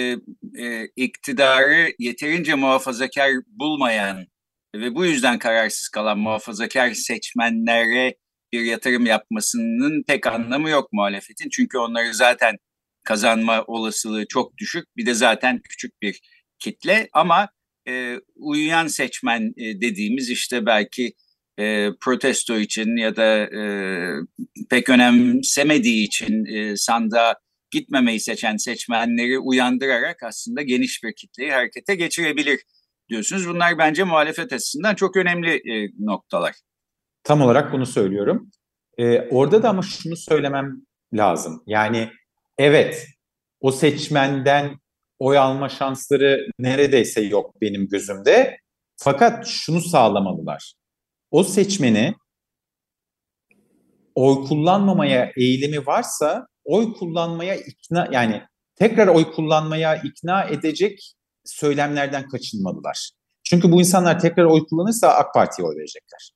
e, 0.58 0.86
iktidarı 0.96 1.92
yeterince 1.98 2.54
muhafazakar 2.54 3.30
bulmayan 3.46 4.26
ve 4.74 4.94
bu 4.94 5.04
yüzden 5.04 5.38
kararsız 5.38 5.88
kalan 5.88 6.18
muhafazakar 6.18 6.92
seçmenlere 6.94 8.14
bir 8.52 8.60
yatırım 8.60 9.06
yapmasının 9.06 10.02
pek 10.06 10.26
anlamı 10.26 10.70
yok 10.70 10.92
muhalefetin. 10.92 11.48
Çünkü 11.48 11.78
onları 11.78 12.14
zaten 12.14 12.56
kazanma 13.04 13.64
olasılığı 13.66 14.26
çok 14.28 14.58
düşük. 14.58 14.96
Bir 14.96 15.06
de 15.06 15.14
zaten 15.14 15.60
küçük 15.68 16.02
bir 16.02 16.20
kitle 16.58 17.08
ama 17.12 17.48
e, 17.88 18.16
uyuyan 18.36 18.86
seçmen 18.86 19.52
e, 19.56 19.80
dediğimiz 19.80 20.30
işte 20.30 20.66
belki 20.66 21.14
e, 21.58 21.88
protesto 22.00 22.58
için 22.58 22.96
ya 22.96 23.16
da 23.16 23.38
e, 23.38 23.62
pek 24.70 24.88
önemsemediği 24.88 26.06
için 26.06 26.44
e, 26.44 26.76
sandığa 26.76 27.34
gitmemeyi 27.70 28.20
seçen 28.20 28.56
seçmenleri 28.56 29.38
uyandırarak 29.38 30.22
aslında 30.22 30.62
geniş 30.62 31.02
bir 31.04 31.14
kitleyi 31.14 31.52
harekete 31.52 31.94
geçirebilir 31.94 32.60
diyorsunuz. 33.08 33.48
Bunlar 33.48 33.78
bence 33.78 34.04
muhalefet 34.04 34.52
açısından 34.52 34.94
çok 34.94 35.16
önemli 35.16 35.54
e, 35.54 35.90
noktalar. 35.98 36.54
Tam 37.24 37.40
olarak 37.40 37.72
bunu 37.72 37.86
söylüyorum. 37.86 38.50
E, 38.98 39.20
orada 39.20 39.62
da 39.62 39.68
ama 39.68 39.82
şunu 39.82 40.16
söylemem 40.16 40.86
lazım. 41.12 41.62
Yani 41.66 42.10
evet 42.58 43.06
o 43.60 43.72
seçmenden 43.72 44.76
oy 45.18 45.38
alma 45.38 45.68
şansları 45.68 46.46
neredeyse 46.58 47.20
yok 47.20 47.60
benim 47.60 47.88
gözümde. 47.88 48.56
Fakat 48.96 49.46
şunu 49.46 49.80
sağlamalılar 49.80 50.74
o 51.32 51.44
seçmeni 51.44 52.14
oy 54.14 54.48
kullanmamaya 54.48 55.32
eğilimi 55.36 55.86
varsa 55.86 56.46
oy 56.64 56.92
kullanmaya 56.92 57.54
ikna 57.54 58.08
yani 58.12 58.42
tekrar 58.76 59.08
oy 59.08 59.32
kullanmaya 59.32 59.96
ikna 59.96 60.44
edecek 60.44 61.14
söylemlerden 61.44 62.28
kaçınmalılar. 62.28 63.10
Çünkü 63.44 63.72
bu 63.72 63.80
insanlar 63.80 64.20
tekrar 64.20 64.44
oy 64.44 64.66
kullanırsa 64.66 65.08
AK 65.08 65.34
Parti'ye 65.34 65.68
oy 65.68 65.76
verecekler. 65.76 66.32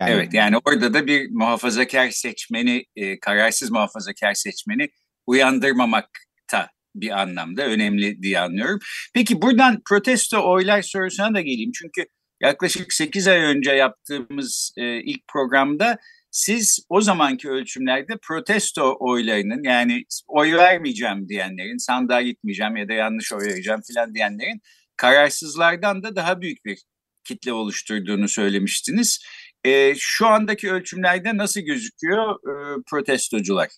Yani, 0.00 0.10
evet 0.10 0.34
yani 0.34 0.56
orada 0.64 0.94
da 0.94 1.06
bir 1.06 1.30
muhafazakar 1.30 2.10
seçmeni, 2.10 2.84
e, 2.96 3.20
kararsız 3.20 3.70
muhafazakar 3.70 4.34
seçmeni 4.34 4.88
uyandırmamakta 5.26 6.68
bir 6.94 7.20
anlamda 7.20 7.66
önemli 7.66 8.22
diye 8.22 8.40
anlıyorum. 8.40 8.78
Peki 9.14 9.42
buradan 9.42 9.82
protesto 9.88 10.52
oylar 10.52 10.82
sorusuna 10.82 11.34
da 11.34 11.40
geleyim. 11.40 11.72
Çünkü 11.74 12.06
yaklaşık 12.40 12.92
8 12.92 13.28
ay 13.28 13.38
önce 13.38 13.72
yaptığımız 13.72 14.72
e, 14.76 15.02
ilk 15.02 15.28
programda 15.28 15.98
siz 16.32 16.86
o 16.88 17.00
zamanki 17.00 17.50
ölçümlerde 17.50 18.12
protesto 18.22 18.96
oylarının 19.00 19.62
yani 19.64 20.04
oy 20.28 20.56
vermeyeceğim 20.56 21.28
diyenlerin, 21.28 21.86
sandığa 21.86 22.22
gitmeyeceğim 22.22 22.76
ya 22.76 22.88
da 22.88 22.92
yanlış 22.92 23.32
oy 23.32 23.44
vereceğim 23.46 23.80
filan 23.86 24.14
diyenlerin 24.14 24.60
kararsızlardan 24.96 26.02
da 26.02 26.16
daha 26.16 26.40
büyük 26.40 26.64
bir 26.64 26.82
kitle 27.24 27.52
oluşturduğunu 27.52 28.28
söylemiştiniz. 28.28 29.24
E, 29.64 29.94
şu 29.98 30.26
andaki 30.26 30.72
ölçümlerde 30.72 31.36
nasıl 31.36 31.60
gözüküyor 31.60 32.34
e, 32.34 32.82
protestocular? 32.90 33.68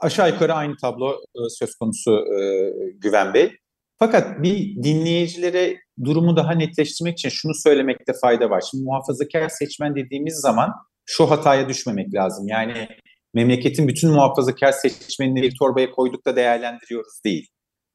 Aşağı 0.00 0.30
yukarı 0.30 0.54
aynı 0.54 0.76
tablo 0.76 1.20
söz 1.58 1.74
konusu 1.74 2.24
e, 2.40 2.70
Güven 2.94 3.34
Bey. 3.34 3.56
Fakat 3.98 4.42
bir 4.42 4.82
dinleyicilere 4.82 5.80
durumu 6.04 6.36
daha 6.36 6.52
netleştirmek 6.52 7.18
için 7.18 7.28
şunu 7.28 7.54
söylemekte 7.54 8.12
fayda 8.20 8.50
var. 8.50 8.64
Şimdi 8.70 8.84
muhafazakar 8.84 9.48
seçmen 9.48 9.96
dediğimiz 9.96 10.34
zaman 10.34 10.70
şu 11.06 11.30
hataya 11.30 11.68
düşmemek 11.68 12.14
lazım. 12.14 12.48
Yani 12.48 12.88
memleketin 13.34 13.88
bütün 13.88 14.10
muhafazakar 14.10 14.72
seçmenini 14.72 15.42
bir 15.42 15.54
torbaya 15.58 15.90
koyduk 15.90 16.26
da 16.26 16.36
değerlendiriyoruz 16.36 17.20
değil. 17.24 17.48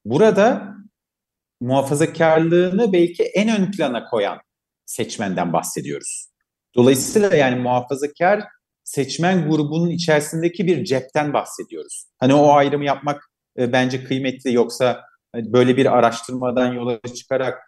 Burada 0.04 0.74
muhafazakarlığını 1.60 2.92
belki 2.92 3.22
en 3.22 3.60
ön 3.60 3.70
plana 3.70 4.04
koyan 4.04 4.38
seçmenden 4.86 5.52
bahsediyoruz. 5.52 6.28
Dolayısıyla 6.76 7.36
yani 7.36 7.60
muhafazakar 7.60 8.44
seçmen 8.84 9.50
grubunun 9.50 9.90
içerisindeki 9.90 10.66
bir 10.66 10.84
cepten 10.84 11.32
bahsediyoruz. 11.32 12.04
Hani 12.18 12.34
o 12.34 12.52
ayrımı 12.52 12.84
yapmak 12.84 13.22
e, 13.58 13.72
bence 13.72 14.04
kıymetli 14.04 14.54
yoksa 14.54 15.04
hani 15.32 15.52
böyle 15.52 15.76
bir 15.76 15.98
araştırmadan 15.98 16.72
yola 16.72 17.00
çıkarak 17.14 17.58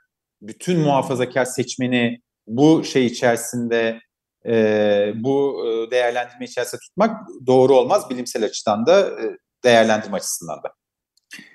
bütün 0.42 0.80
muhafazakar 0.80 1.44
seçmeni 1.44 2.18
bu 2.46 2.84
şey 2.84 3.06
içerisinde 3.06 4.00
e, 4.46 5.12
bu 5.14 5.66
e, 5.66 5.90
değerlendirme 5.90 6.44
içerisinde 6.44 6.80
tutmak 6.80 7.20
doğru 7.46 7.74
olmaz 7.74 8.10
bilimsel 8.10 8.44
açıdan 8.44 8.86
da 8.86 9.00
e, 9.00 9.36
değerlendirme 9.64 10.16
açısından 10.16 10.62
da. 10.62 10.72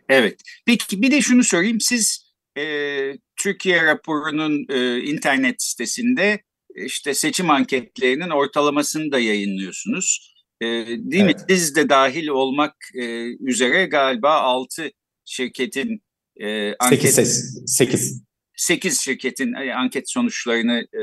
Evet. 0.09 0.41
Peki 0.65 1.01
bir 1.01 1.11
de 1.11 1.21
şunu 1.21 1.43
sorayım. 1.43 1.81
Siz 1.81 2.33
e, 2.57 2.63
Türkiye 3.35 3.85
raporunun 3.85 4.65
e, 4.69 4.99
internet 4.99 5.61
sitesinde 5.61 6.43
işte 6.75 7.13
seçim 7.13 7.49
anketlerinin 7.49 8.29
ortalamasını 8.29 9.11
da 9.11 9.19
yayınlıyorsunuz. 9.19 10.35
E, 10.61 10.65
değil 10.87 11.23
evet. 11.23 11.35
mi? 11.35 11.45
Siz 11.49 11.75
de 11.75 11.89
dahil 11.89 12.27
olmak 12.27 12.75
e, 12.95 13.03
üzere 13.39 13.85
galiba 13.85 14.33
6 14.33 14.91
şirketin 15.25 16.03
e, 16.41 16.75
anket... 16.75 17.13
8, 17.13 17.63
8. 17.65 18.23
8 18.57 19.01
şirketin 19.01 19.53
e, 19.53 19.73
anket 19.73 20.11
sonuçlarını 20.11 20.79
e, 20.79 21.01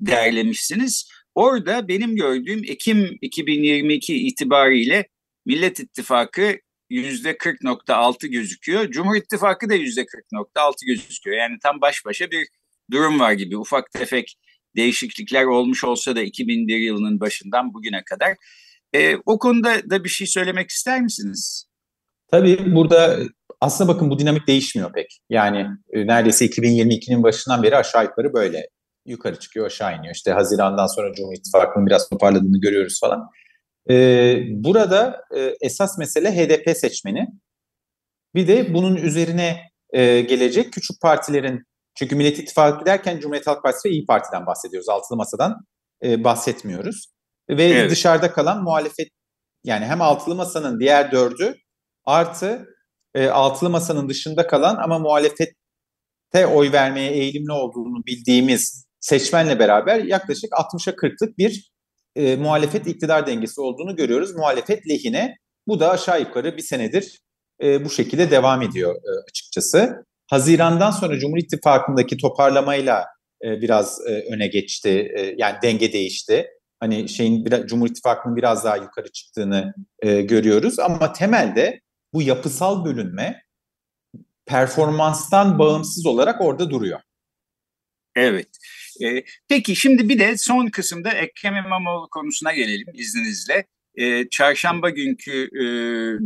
derlemişsiniz. 0.00 1.08
Orada 1.34 1.88
benim 1.88 2.16
gördüğüm 2.16 2.64
Ekim 2.64 3.18
2022 3.20 4.26
itibariyle 4.26 5.08
Millet 5.46 5.80
İttifakı 5.80 6.58
yüzde 6.90 7.30
40.6 7.30 8.26
gözüküyor. 8.26 8.90
Cumhur 8.90 9.16
İttifakı 9.16 9.68
da 9.68 9.74
yüzde 9.74 10.00
40.6 10.00 10.86
gözüküyor. 10.86 11.36
Yani 11.36 11.58
tam 11.62 11.80
baş 11.80 12.04
başa 12.04 12.30
bir 12.30 12.48
durum 12.90 13.20
var 13.20 13.32
gibi. 13.32 13.56
Ufak 13.56 13.90
tefek 13.90 14.36
değişiklikler 14.76 15.44
olmuş 15.44 15.84
olsa 15.84 16.16
da 16.16 16.22
2001 16.22 16.76
yılının 16.76 17.20
başından 17.20 17.74
bugüne 17.74 18.02
kadar. 18.04 18.36
E, 18.92 19.16
o 19.16 19.38
konuda 19.38 19.90
da 19.90 20.04
bir 20.04 20.08
şey 20.08 20.26
söylemek 20.26 20.70
ister 20.70 21.00
misiniz? 21.00 21.66
Tabii 22.30 22.74
burada 22.74 23.18
aslında 23.60 23.94
bakın 23.94 24.10
bu 24.10 24.18
dinamik 24.18 24.46
değişmiyor 24.46 24.92
pek. 24.92 25.20
Yani 25.30 25.66
e, 25.92 26.06
neredeyse 26.06 26.46
2022'nin 26.46 27.22
başından 27.22 27.62
beri 27.62 27.76
aşağı 27.76 28.04
yukarı 28.04 28.32
böyle. 28.32 28.68
Yukarı 29.04 29.38
çıkıyor 29.38 29.66
aşağı 29.66 29.98
iniyor. 29.98 30.14
İşte 30.14 30.32
Haziran'dan 30.32 30.86
sonra 30.86 31.12
Cumhur 31.12 31.34
İttifakı'nın 31.34 31.86
biraz 31.86 32.08
toparladığını 32.08 32.60
görüyoruz 32.60 33.00
falan. 33.00 33.28
Ee, 33.90 34.38
burada 34.50 35.22
e, 35.36 35.54
esas 35.60 35.98
mesele 35.98 36.36
HDP 36.36 36.76
seçmeni. 36.76 37.26
Bir 38.34 38.48
de 38.48 38.74
bunun 38.74 38.96
üzerine 38.96 39.60
e, 39.90 40.20
gelecek 40.20 40.72
küçük 40.72 41.00
partilerin 41.00 41.62
çünkü 41.94 42.16
Millet 42.16 42.38
İttifakı 42.38 42.86
derken 42.86 43.20
Cumhuriyet 43.20 43.46
Halk 43.46 43.62
Partisi 43.62 43.88
ve 43.88 43.92
İyi 43.92 44.06
Parti'den 44.06 44.46
bahsediyoruz. 44.46 44.88
Altılı 44.88 45.16
Masa'dan 45.16 45.56
e, 46.04 46.24
bahsetmiyoruz. 46.24 47.06
Ve 47.50 47.64
evet. 47.64 47.90
dışarıda 47.90 48.32
kalan 48.32 48.62
muhalefet 48.62 49.08
yani 49.64 49.84
hem 49.84 50.02
Altılı 50.02 50.34
Masa'nın 50.34 50.80
diğer 50.80 51.12
dördü 51.12 51.54
artı 52.04 52.66
e, 53.14 53.28
Altılı 53.28 53.70
Masa'nın 53.70 54.08
dışında 54.08 54.46
kalan 54.46 54.76
ama 54.76 54.98
muhalefette 54.98 56.46
oy 56.46 56.72
vermeye 56.72 57.12
eğilimli 57.12 57.52
olduğunu 57.52 58.06
bildiğimiz 58.06 58.89
seçmenle 59.00 59.58
beraber 59.58 60.04
yaklaşık 60.04 60.52
60'a 60.52 60.92
40'lık 60.92 61.38
bir 61.38 61.70
e, 62.16 62.36
muhalefet 62.36 62.86
iktidar 62.86 63.26
dengesi 63.26 63.60
olduğunu 63.60 63.96
görüyoruz. 63.96 64.34
Muhalefet 64.34 64.88
lehine 64.88 65.36
bu 65.66 65.80
da 65.80 65.90
aşağı 65.90 66.20
yukarı 66.20 66.56
bir 66.56 66.62
senedir 66.62 67.20
e, 67.62 67.84
bu 67.84 67.90
şekilde 67.90 68.30
devam 68.30 68.62
ediyor 68.62 68.94
e, 68.94 69.10
açıkçası. 69.30 70.04
Haziran'dan 70.30 70.90
sonra 70.90 71.18
Cumhur 71.18 71.38
İttifakı'ndaki 71.38 72.16
toparlamayla 72.16 73.04
e, 73.44 73.60
biraz 73.60 74.00
e, 74.08 74.34
öne 74.34 74.46
geçti. 74.46 75.12
E, 75.16 75.34
yani 75.36 75.56
denge 75.62 75.92
değişti. 75.92 76.46
Hani 76.80 77.08
şeyin 77.08 77.44
biraz, 77.44 77.66
Cumhur 77.66 77.88
İttifakı'nın 77.88 78.36
biraz 78.36 78.64
daha 78.64 78.76
yukarı 78.76 79.12
çıktığını 79.12 79.74
e, 80.02 80.22
görüyoruz 80.22 80.78
ama 80.78 81.12
temelde 81.12 81.80
bu 82.12 82.22
yapısal 82.22 82.84
bölünme 82.84 83.42
performanstan 84.46 85.58
bağımsız 85.58 86.06
olarak 86.06 86.40
orada 86.40 86.70
duruyor. 86.70 87.00
Evet. 88.16 88.48
Ee, 89.02 89.24
peki 89.48 89.76
şimdi 89.76 90.08
bir 90.08 90.18
de 90.18 90.36
son 90.36 90.66
kısımda 90.66 91.10
Ekrem 91.10 91.56
İmamoğlu 91.56 92.08
konusuna 92.10 92.52
gelelim 92.52 92.86
izninizle. 92.94 93.66
Ee, 93.94 94.28
çarşamba 94.30 94.90
günkü 94.90 95.42
e, 95.42 95.64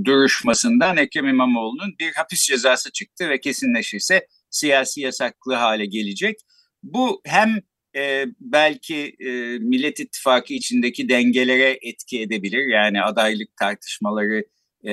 duruşmasından 0.05 0.97
Ekrem 0.97 1.29
İmamoğlu'nun 1.29 1.95
bir 2.01 2.13
hapis 2.13 2.47
cezası 2.47 2.93
çıktı 2.93 3.29
ve 3.29 3.41
kesinleşirse 3.41 4.27
siyasi 4.51 5.01
yasaklı 5.01 5.55
hale 5.55 5.87
gelecek. 5.87 6.37
Bu 6.83 7.21
hem 7.27 7.61
e, 7.97 8.27
belki 8.41 9.17
e, 9.21 9.31
Millet 9.59 10.01
İttifakı 10.01 10.55
içindeki 10.55 11.09
dengelere 11.09 11.79
etki 11.83 12.21
edebilir. 12.21 12.67
Yani 12.67 13.03
adaylık 13.03 13.57
tartışmaları 13.57 14.45
e, 14.85 14.93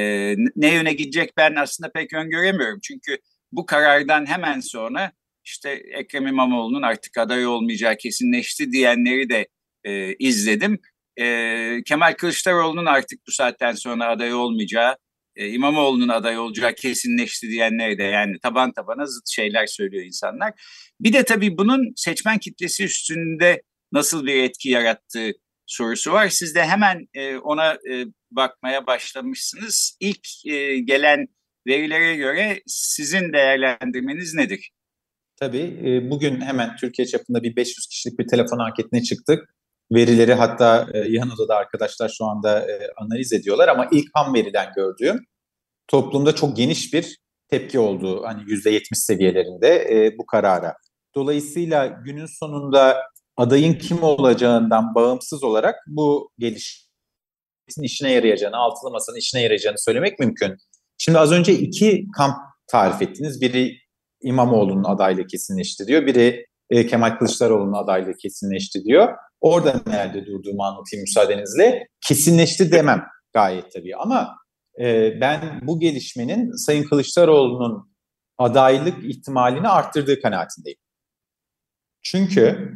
ne 0.56 0.74
yöne 0.74 0.94
gidecek 0.94 1.38
ben 1.38 1.56
aslında 1.56 1.92
pek 1.92 2.14
öngöremiyorum. 2.14 2.80
Çünkü 2.84 3.18
bu 3.52 3.66
karardan 3.66 4.26
hemen 4.26 4.60
sonra 4.60 5.12
işte 5.46 5.70
Ekrem 5.94 6.28
İmamoğlu'nun 6.28 6.82
artık 6.82 7.18
aday 7.18 7.48
olmayacağı 7.48 7.98
kesinleşti 7.98 8.72
diyenleri 8.72 9.30
de 9.30 9.48
e, 9.84 10.16
izledim. 10.16 10.80
E, 11.20 11.84
Kemal 11.86 12.14
Kılıçdaroğlu'nun 12.14 12.86
artık 12.86 13.20
bu 13.28 13.32
saatten 13.32 13.74
sonra 13.74 14.08
aday 14.08 14.34
olmayacağı, 14.34 14.98
e, 15.36 15.50
İmamoğlu'nun 15.50 16.08
aday 16.08 16.40
olacağı 16.40 16.76
kesinleşti 16.76 17.50
diyenleri 17.50 17.98
de 17.98 18.04
yani 18.04 18.40
taban 18.40 18.72
tabana 18.72 19.06
zıt 19.06 19.30
şeyler 19.30 19.68
söylüyor 19.68 20.06
insanlar. 20.06 20.54
Bir 21.00 21.14
de 21.14 21.24
tabii 21.24 21.58
bunun 21.58 21.94
seçmen 21.96 22.38
kitlesi 22.38 22.84
üstünde 22.84 23.62
nasıl 23.92 24.26
bir 24.26 24.44
etki 24.44 24.70
yarattığı 24.70 25.32
sorusu 25.66 26.12
var. 26.12 26.30
Siz 26.30 26.56
de 26.56 26.66
hemen 26.66 27.08
e, 27.14 27.38
ona 27.38 27.74
e, 27.74 28.06
bakmaya 28.32 28.88
başlamışsınız. 28.88 29.98
İlk 30.00 30.46
e, 30.46 30.80
gelen 30.80 31.28
verilere 31.68 32.16
göre 32.16 32.62
sizin 32.68 33.34
değerlendirmeniz 33.34 34.34
nedir? 34.34 34.72
Tabii 35.42 36.08
bugün 36.12 36.42
hemen 36.42 36.76
Türkiye 36.76 37.08
çapında 37.08 37.44
bir 37.44 37.56
500 37.56 37.88
kişilik 37.88 38.20
bir 38.20 38.28
telefon 38.28 38.60
anketine 38.60 39.04
çıktık. 39.04 39.56
Verileri 39.92 40.34
hatta 40.34 40.88
yan 41.10 41.30
odada 41.30 41.56
arkadaşlar 41.56 42.10
şu 42.18 42.26
anda 42.26 42.68
analiz 42.98 43.34
ediyorlar 43.34 43.68
ama 43.68 43.88
ilk 43.92 44.06
ham 44.14 44.34
veriden 44.34 44.72
gördüğüm 44.76 45.20
toplumda 45.88 46.36
çok 46.36 46.58
geniş 46.58 46.94
bir 46.94 47.18
tepki 47.50 47.80
oldu. 47.80 48.24
Hani 48.26 48.42
%70 48.42 48.82
seviyelerinde 48.94 50.14
bu 50.18 50.26
karara. 50.26 50.74
Dolayısıyla 51.16 51.88
günün 51.88 52.40
sonunda 52.40 52.98
adayın 53.38 53.74
kim 53.74 54.04
olacağından 54.04 54.96
bağımsız 54.96 55.44
olarak 55.44 55.76
bu 55.88 56.32
gelişmenin 56.38 57.84
işine 57.84 58.12
yarayacağını, 58.12 58.58
altılı 58.58 58.92
masanın 58.92 59.18
işine 59.18 59.42
yarayacağını 59.42 59.80
söylemek 59.80 60.20
mümkün. 60.20 60.58
Şimdi 60.98 61.20
az 61.20 61.32
önce 61.32 61.54
iki 61.54 62.06
kamp 62.18 62.36
tarif 62.68 63.02
ettiniz. 63.02 63.42
Biri 63.42 63.81
İmamoğlu'nun 64.24 64.84
adaylığı 64.84 65.28
kesinleşti 65.28 65.88
diyor. 65.88 66.06
Biri 66.06 66.46
e, 66.70 66.88
Kemal 66.88 67.18
Kılıçdaroğlu'nun 67.18 67.84
adaylığı 67.84 68.14
kesinleşti 68.18 68.84
diyor. 68.84 69.18
Orada 69.42 69.82
nerede 69.88 70.26
durduğumu 70.26 70.64
anlatayım 70.64 71.02
müsaadenizle. 71.02 71.88
Kesinleşti 72.08 72.72
demem 72.72 73.04
gayet 73.34 73.72
tabii 73.74 73.96
ama 73.96 74.36
e, 74.80 75.18
ben 75.22 75.60
bu 75.64 75.80
gelişmenin 75.80 76.52
Sayın 76.66 76.84
Kılıçdaroğlu'nun 76.84 77.92
adaylık 78.38 79.06
ihtimalini 79.06 79.68
arttırdığı 79.68 80.22
kanaatindeyim. 80.22 80.80
Çünkü 82.02 82.74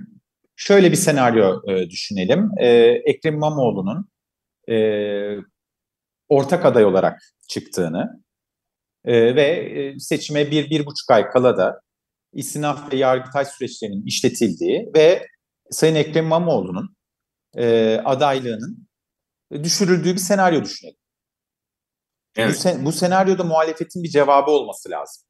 şöyle 0.56 0.92
bir 0.92 0.98
senaryo 0.98 1.62
e, 1.70 1.90
düşünelim. 1.90 2.50
E, 2.60 2.68
Ekrem 3.06 3.34
İmamoğlu'nun 3.34 4.10
e, 4.70 4.78
ortak 6.30 6.66
aday 6.66 6.86
olarak 6.86 7.22
çıktığını 7.50 8.25
e, 9.06 9.36
ve 9.36 9.42
e, 9.44 10.00
seçime 10.00 10.52
bir, 10.52 10.70
bir 10.70 10.86
buçuk 10.86 11.12
ay 11.12 11.30
kala 11.30 11.58
da 11.58 11.82
istinaf 12.34 12.94
ve 12.94 12.98
yargıtay 12.98 13.46
süreçlerinin 13.46 14.06
işletildiği 14.06 14.92
ve 14.96 15.28
Sayın 15.72 15.96
Ekrem 15.96 16.26
İmamoğlu'nun 16.26 16.96
e, 17.58 17.96
adaylığının 18.06 18.88
düşürüldüğü 19.54 20.14
bir 20.14 20.20
senaryo 20.20 20.64
düşünelim. 20.64 20.98
Evet. 22.36 22.56
Bu, 22.56 22.60
sen, 22.60 22.86
bu 22.86 22.92
senaryoda 22.92 23.44
muhalefetin 23.44 24.04
bir 24.04 24.10
cevabı 24.10 24.52
olması 24.52 24.90
lazım. 24.90 25.24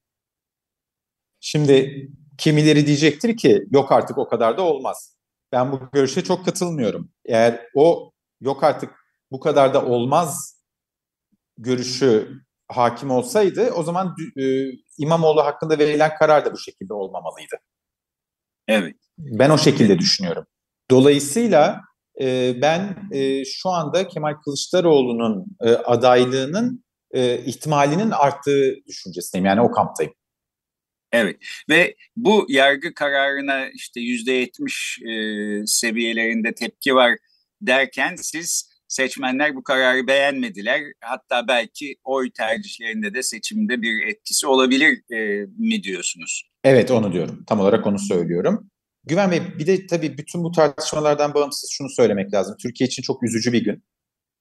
Şimdi 1.39 2.07
kimileri 2.37 2.87
diyecektir 2.87 3.37
ki 3.37 3.63
yok 3.71 3.91
artık 3.91 4.17
o 4.17 4.27
kadar 4.27 4.57
da 4.57 4.61
olmaz. 4.61 5.17
Ben 5.51 5.71
bu 5.71 5.79
görüşe 5.93 6.23
çok 6.23 6.45
katılmıyorum. 6.45 7.11
Eğer 7.25 7.67
o 7.75 8.11
yok 8.41 8.63
artık 8.63 8.91
bu 9.31 9.39
kadar 9.39 9.73
da 9.73 9.85
olmaz 9.85 10.61
görüşü 11.57 12.44
hakim 12.67 13.11
olsaydı 13.11 13.71
o 13.71 13.83
zaman 13.83 14.15
e, 14.37 14.43
İmamoğlu 14.97 15.45
hakkında 15.45 15.79
verilen 15.79 16.15
karar 16.19 16.45
da 16.45 16.53
bu 16.53 16.57
şekilde 16.57 16.93
olmamalıydı. 16.93 17.55
Evet. 18.67 18.95
Ben 19.17 19.49
o 19.49 19.57
şekilde 19.57 19.99
düşünüyorum. 19.99 20.45
Dolayısıyla 20.91 21.81
e, 22.21 22.53
ben 22.61 22.97
e, 23.11 23.45
şu 23.45 23.69
anda 23.69 24.07
Kemal 24.07 24.33
Kılıçdaroğlu'nun 24.33 25.45
e, 25.61 25.69
adaylığının 25.69 26.85
e, 27.11 27.37
ihtimalinin 27.45 28.11
arttığı 28.11 28.75
düşüncesindeyim. 28.87 29.45
Yani 29.45 29.61
o 29.61 29.71
kamptayım. 29.71 30.13
Evet 31.11 31.37
ve 31.69 31.95
bu 32.15 32.45
yargı 32.49 32.93
kararına 32.93 33.69
işte 33.69 34.01
yüzde 34.01 34.31
yetmiş 34.31 34.99
e, 35.01 35.11
seviyelerinde 35.65 36.53
tepki 36.53 36.95
var 36.95 37.17
derken 37.61 38.15
siz 38.15 38.74
seçmenler 38.87 39.55
bu 39.55 39.63
kararı 39.63 40.07
beğenmediler. 40.07 40.81
Hatta 41.01 41.47
belki 41.47 41.95
oy 42.03 42.31
tercihlerinde 42.31 43.13
de 43.13 43.23
seçimde 43.23 43.81
bir 43.81 44.07
etkisi 44.07 44.47
olabilir 44.47 45.01
e, 45.13 45.45
mi 45.57 45.83
diyorsunuz? 45.83 46.49
Evet 46.63 46.91
onu 46.91 47.13
diyorum. 47.13 47.43
Tam 47.47 47.59
olarak 47.59 47.87
onu 47.87 47.99
söylüyorum. 47.99 48.69
Güven 49.03 49.31
Bey 49.31 49.41
bir 49.59 49.67
de 49.67 49.87
tabii 49.87 50.17
bütün 50.17 50.43
bu 50.43 50.51
tartışmalardan 50.51 51.33
bağımsız 51.33 51.69
şunu 51.71 51.89
söylemek 51.89 52.33
lazım. 52.33 52.55
Türkiye 52.61 52.87
için 52.87 53.01
çok 53.01 53.23
üzücü 53.23 53.53
bir 53.53 53.63
gün. 53.63 53.83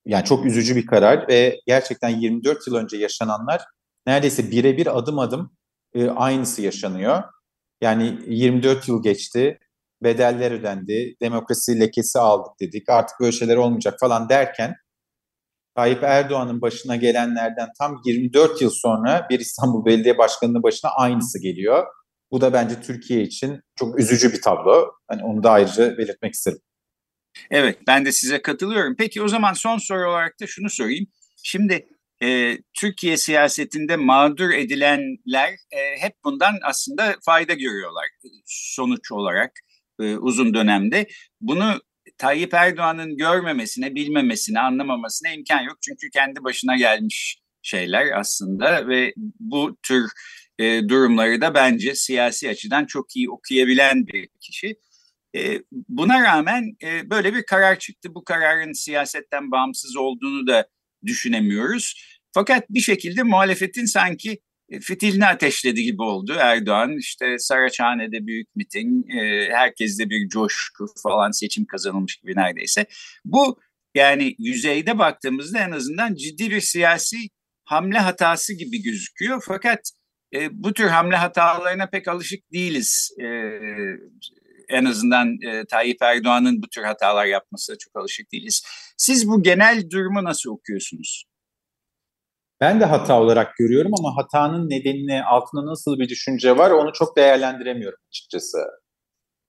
Yani 0.07 0.24
çok 0.24 0.46
üzücü 0.46 0.76
bir 0.76 0.87
karar 0.87 1.28
ve 1.28 1.61
gerçekten 1.66 2.09
24 2.09 2.66
yıl 2.66 2.74
önce 2.74 2.96
yaşananlar 2.96 3.62
neredeyse 4.07 4.50
birebir 4.50 4.98
adım 4.98 5.18
adım 5.18 5.57
e, 5.94 6.09
aynısı 6.09 6.62
yaşanıyor. 6.62 7.22
Yani 7.80 8.18
24 8.26 8.88
yıl 8.88 9.02
geçti, 9.02 9.59
bedeller 10.04 10.50
ödendi, 10.50 11.16
demokrasi 11.22 11.80
lekesi 11.80 12.18
aldık 12.18 12.52
dedik, 12.60 12.88
artık 12.88 13.20
böyle 13.20 13.32
şeyler 13.32 13.56
olmayacak 13.56 14.00
falan 14.00 14.28
derken 14.28 14.74
Tayyip 15.76 16.02
Erdoğan'ın 16.02 16.60
başına 16.60 16.96
gelenlerden 16.96 17.68
tam 17.78 18.02
24 18.04 18.62
yıl 18.62 18.70
sonra 18.70 19.26
bir 19.30 19.40
İstanbul 19.40 19.84
Belediye 19.84 20.18
Başkanı'nın 20.18 20.62
başına 20.62 20.90
aynısı 20.90 21.42
geliyor. 21.42 21.86
Bu 22.30 22.40
da 22.40 22.52
bence 22.52 22.80
Türkiye 22.80 23.22
için 23.22 23.60
çok 23.76 23.98
üzücü 23.98 24.32
bir 24.32 24.42
tablo. 24.42 24.92
Hani 25.08 25.24
onu 25.24 25.42
da 25.42 25.50
ayrıca 25.50 25.98
belirtmek 25.98 26.34
isterim. 26.34 26.58
Evet, 27.50 27.78
ben 27.86 28.04
de 28.04 28.12
size 28.12 28.42
katılıyorum. 28.42 28.94
Peki 28.98 29.22
o 29.22 29.28
zaman 29.28 29.52
son 29.52 29.78
soru 29.78 30.10
olarak 30.10 30.40
da 30.40 30.46
şunu 30.46 30.70
sorayım. 30.70 31.06
Şimdi 31.42 31.88
e, 32.22 32.58
Türkiye 32.80 33.16
siyasetinde 33.16 33.96
mağdur 33.96 34.50
edilenler 34.50 35.50
e, 35.70 36.00
hep 36.00 36.12
bundan 36.24 36.54
aslında 36.62 37.16
fayda 37.24 37.54
görüyorlar 37.54 38.04
sonuç 38.46 39.12
olarak 39.12 39.52
e, 40.00 40.16
uzun 40.16 40.54
dönemde. 40.54 41.07
Bunu 41.40 41.80
Tayyip 42.18 42.54
Erdoğan'ın 42.54 43.16
görmemesine, 43.16 43.94
bilmemesine, 43.94 44.61
anlamamasına 44.61 45.30
imkan 45.30 45.61
yok. 45.61 45.78
Çünkü 45.80 46.11
kendi 46.11 46.44
başına 46.44 46.76
gelmiş 46.76 47.38
şeyler 47.62 48.18
aslında 48.18 48.88
ve 48.88 49.14
bu 49.40 49.76
tür 49.83 50.11
e, 50.59 50.88
durumları 50.88 51.40
da 51.40 51.54
bence 51.54 51.94
siyasi 51.94 52.48
açıdan 52.48 52.87
çok 52.87 53.16
iyi 53.16 53.30
okuyabilen 53.30 54.07
bir 54.07 54.28
kişi. 54.40 54.76
E, 55.37 55.62
buna 55.88 56.22
rağmen 56.22 56.76
e, 56.83 57.11
böyle 57.11 57.35
bir 57.35 57.46
karar 57.46 57.78
çıktı. 57.78 58.14
Bu 58.14 58.24
kararın 58.24 58.72
siyasetten 58.72 59.50
bağımsız 59.50 59.96
olduğunu 59.96 60.46
da 60.46 60.68
düşünemiyoruz. 61.07 61.94
Fakat 62.33 62.70
bir 62.70 62.80
şekilde 62.80 63.22
muhalefetin 63.22 63.85
sanki 63.85 64.38
fitilini 64.81 65.27
ateşledi 65.27 65.83
gibi 65.83 66.03
oldu 66.03 66.35
Erdoğan. 66.38 66.98
İşte 66.98 67.38
Saraçhane'de 67.38 68.27
büyük 68.27 68.57
miting, 68.57 69.14
e, 69.14 69.48
herkeste 69.53 70.11
bir 70.11 70.29
coşku 70.29 70.87
falan 71.03 71.31
seçim 71.31 71.64
kazanılmış 71.66 72.16
gibi 72.16 72.37
neredeyse. 72.37 72.87
Bu 73.24 73.61
yani 73.94 74.35
yüzeyde 74.38 74.98
baktığımızda 74.98 75.59
en 75.59 75.70
azından 75.70 76.14
ciddi 76.14 76.50
bir 76.50 76.61
siyasi 76.61 77.16
hamle 77.64 77.98
hatası 77.98 78.55
gibi 78.55 78.83
gözüküyor. 78.83 79.42
Fakat 79.46 79.81
e, 80.35 80.48
bu 80.53 80.72
tür 80.72 80.87
hamle 80.87 81.16
hatalarına 81.16 81.87
pek 81.87 82.09
alışık 82.09 82.53
değiliz. 82.53 83.11
E, 83.20 83.27
en 84.68 84.85
azından 84.85 85.42
e, 85.42 85.64
Tayyip 85.64 86.03
Erdoğan'ın 86.03 86.62
bu 86.62 86.68
tür 86.68 86.83
hatalar 86.83 87.27
yapmasına 87.27 87.77
çok 87.79 87.96
alışık 87.96 88.33
değiliz. 88.33 88.62
Siz 88.96 89.29
bu 89.29 89.42
genel 89.42 89.90
durumu 89.90 90.24
nasıl 90.24 90.50
okuyorsunuz? 90.50 91.24
Ben 92.60 92.80
de 92.80 92.84
hata 92.84 93.20
olarak 93.20 93.56
görüyorum 93.56 93.92
ama 93.98 94.16
hatanın 94.16 94.70
nedenini, 94.70 95.24
altında 95.24 95.66
nasıl 95.66 95.98
bir 95.98 96.08
düşünce 96.08 96.58
var 96.58 96.70
onu 96.70 96.92
çok 96.92 97.16
değerlendiremiyorum 97.16 97.98
açıkçası. 98.08 98.58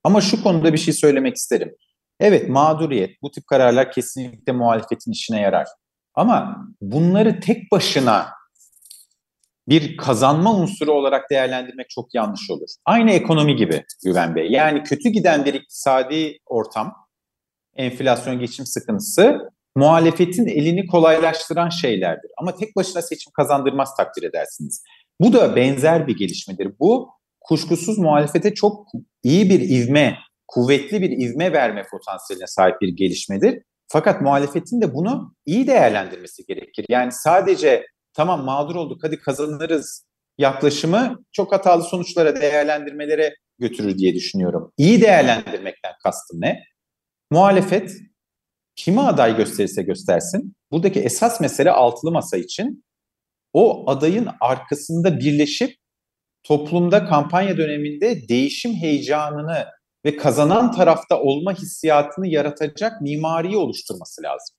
Ama 0.03 0.21
şu 0.21 0.43
konuda 0.43 0.73
bir 0.73 0.77
şey 0.77 0.93
söylemek 0.93 1.35
isterim. 1.35 1.75
Evet 2.19 2.49
mağduriyet, 2.49 3.21
bu 3.21 3.31
tip 3.31 3.47
kararlar 3.47 3.91
kesinlikle 3.91 4.53
muhalefetin 4.53 5.11
işine 5.11 5.41
yarar. 5.41 5.67
Ama 6.15 6.65
bunları 6.81 7.39
tek 7.39 7.71
başına 7.71 8.27
bir 9.67 9.97
kazanma 9.97 10.53
unsuru 10.53 10.91
olarak 10.91 11.29
değerlendirmek 11.29 11.89
çok 11.89 12.15
yanlış 12.15 12.49
olur. 12.49 12.69
Aynı 12.85 13.11
ekonomi 13.11 13.55
gibi 13.55 13.83
Güven 14.05 14.35
Bey. 14.35 14.51
Yani 14.51 14.83
kötü 14.83 15.09
giden 15.09 15.45
bir 15.45 15.53
iktisadi 15.53 16.37
ortam, 16.45 16.93
enflasyon 17.75 18.39
geçim 18.39 18.65
sıkıntısı 18.65 19.49
muhalefetin 19.75 20.45
elini 20.45 20.87
kolaylaştıran 20.87 21.69
şeylerdir. 21.69 22.31
Ama 22.37 22.55
tek 22.55 22.75
başına 22.75 23.01
seçim 23.01 23.31
kazandırmaz 23.33 23.95
takdir 23.97 24.23
edersiniz. 24.23 24.83
Bu 25.21 25.33
da 25.33 25.55
benzer 25.55 26.07
bir 26.07 26.17
gelişmedir. 26.17 26.71
Bu 26.79 27.09
kuşkusuz 27.41 27.97
muhalefete 27.97 28.53
çok 28.53 28.87
iyi 29.23 29.49
bir 29.49 29.59
ivme, 29.59 30.17
kuvvetli 30.47 31.01
bir 31.01 31.09
ivme 31.09 31.53
verme 31.53 31.83
potansiyeline 31.91 32.47
sahip 32.47 32.81
bir 32.81 32.89
gelişmedir. 32.89 33.61
Fakat 33.87 34.21
muhalefetin 34.21 34.81
de 34.81 34.93
bunu 34.93 35.35
iyi 35.45 35.67
değerlendirmesi 35.67 36.45
gerekir. 36.45 36.85
Yani 36.89 37.11
sadece 37.11 37.85
tamam 38.13 38.43
mağdur 38.43 38.75
olduk 38.75 39.03
hadi 39.03 39.19
kazanırız 39.19 40.05
yaklaşımı 40.37 41.23
çok 41.31 41.51
hatalı 41.53 41.83
sonuçlara, 41.83 42.41
değerlendirmelere 42.41 43.35
götürür 43.59 43.97
diye 43.97 44.13
düşünüyorum. 44.13 44.71
İyi 44.77 45.01
değerlendirmekten 45.01 45.93
kastım 46.03 46.41
ne? 46.41 46.63
Muhalefet 47.31 47.91
kime 48.75 49.01
aday 49.01 49.37
gösterirse 49.37 49.83
göstersin. 49.83 50.55
Buradaki 50.71 50.99
esas 50.99 51.41
mesele 51.41 51.71
altılı 51.71 52.11
masa 52.11 52.37
için 52.37 52.83
o 53.53 53.89
adayın 53.89 54.27
arkasında 54.41 55.19
birleşip 55.19 55.75
toplumda 56.43 57.05
kampanya 57.05 57.57
döneminde 57.57 58.27
değişim 58.29 58.73
heyecanını 58.73 59.65
ve 60.05 60.17
kazanan 60.17 60.71
tarafta 60.71 61.21
olma 61.21 61.53
hissiyatını 61.53 62.27
yaratacak 62.27 63.01
mimariyi 63.01 63.57
oluşturması 63.57 64.23
lazım. 64.23 64.55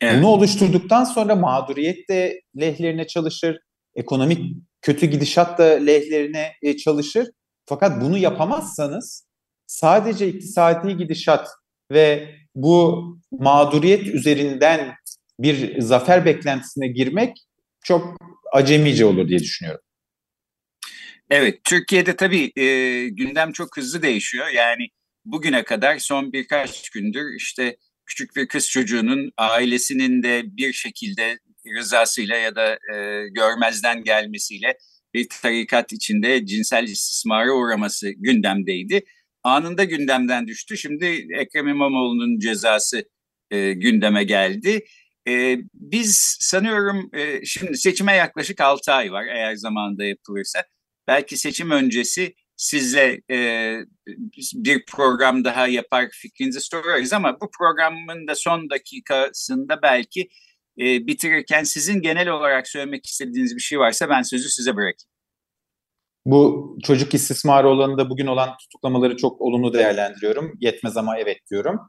Evet. 0.00 0.18
Bunu 0.18 0.26
oluşturduktan 0.26 1.04
sonra 1.04 1.34
mağduriyet 1.34 2.08
de 2.08 2.40
lehlerine 2.60 3.06
çalışır, 3.06 3.58
ekonomik 3.94 4.56
kötü 4.82 5.06
gidişat 5.06 5.58
da 5.58 5.64
lehlerine 5.64 6.52
e, 6.62 6.76
çalışır. 6.76 7.28
Fakat 7.66 8.02
bunu 8.02 8.18
yapamazsanız 8.18 9.26
sadece 9.66 10.28
iktisadi 10.28 10.96
gidişat 10.96 11.48
ve 11.92 12.34
bu 12.62 13.18
mağduriyet 13.30 14.06
üzerinden 14.06 14.94
bir 15.40 15.80
zafer 15.80 16.24
beklentisine 16.24 16.88
girmek 16.88 17.36
çok 17.84 18.16
acemice 18.52 19.04
olur 19.04 19.28
diye 19.28 19.38
düşünüyorum. 19.38 19.80
Evet, 21.30 21.64
Türkiye'de 21.64 22.16
tabii 22.16 22.52
e, 22.56 22.64
gündem 23.08 23.52
çok 23.52 23.76
hızlı 23.76 24.02
değişiyor. 24.02 24.48
Yani 24.48 24.88
bugüne 25.24 25.64
kadar 25.64 25.98
son 25.98 26.32
birkaç 26.32 26.90
gündür 26.90 27.36
işte 27.36 27.76
küçük 28.06 28.36
bir 28.36 28.48
kız 28.48 28.70
çocuğunun 28.70 29.32
ailesinin 29.36 30.22
de 30.22 30.42
bir 30.44 30.72
şekilde 30.72 31.38
rızasıyla 31.76 32.36
ya 32.36 32.56
da 32.56 32.72
e, 32.94 33.28
görmezden 33.28 34.04
gelmesiyle 34.04 34.78
bir 35.14 35.28
tarikat 35.28 35.92
içinde 35.92 36.46
cinsel 36.46 36.84
istismara 36.84 37.52
uğraması 37.52 38.10
gündemdeydi 38.10 39.04
anında 39.48 39.84
gündemden 39.84 40.46
düştü. 40.46 40.76
Şimdi 40.76 41.26
Ekrem 41.38 41.68
İmamoğlu'nun 41.68 42.38
cezası 42.38 43.04
e, 43.50 43.72
gündeme 43.72 44.24
geldi. 44.24 44.84
E, 45.28 45.58
biz 45.74 46.36
sanıyorum 46.40 47.10
e, 47.12 47.44
şimdi 47.44 47.76
seçime 47.78 48.14
yaklaşık 48.16 48.60
6 48.60 48.92
ay 48.92 49.12
var 49.12 49.24
eğer 49.26 49.54
zamanında 49.54 50.04
yapılırsa. 50.04 50.64
Belki 51.08 51.36
seçim 51.36 51.70
öncesi 51.70 52.34
sizle 52.56 53.20
e, 53.30 53.78
bir 54.54 54.84
program 54.84 55.44
daha 55.44 55.68
yapar 55.68 56.08
fikrinizi 56.12 56.60
sorarız 56.60 57.12
ama 57.12 57.40
bu 57.40 57.50
programın 57.58 58.26
da 58.28 58.34
son 58.34 58.70
dakikasında 58.70 59.82
belki 59.82 60.28
e, 60.80 61.06
bitirirken 61.06 61.64
sizin 61.64 62.02
genel 62.02 62.28
olarak 62.28 62.68
söylemek 62.68 63.06
istediğiniz 63.06 63.56
bir 63.56 63.60
şey 63.60 63.78
varsa 63.78 64.08
ben 64.08 64.22
sözü 64.22 64.48
size 64.48 64.76
bırakayım. 64.76 65.17
Bu 66.28 66.76
çocuk 66.82 67.14
istismarı 67.14 67.68
olanında 67.68 68.10
bugün 68.10 68.26
olan 68.26 68.48
tutuklamaları 68.56 69.16
çok 69.16 69.40
olumlu 69.40 69.72
değerlendiriyorum. 69.72 70.52
Yetmez 70.60 70.96
ama 70.96 71.18
evet 71.18 71.38
diyorum. 71.50 71.80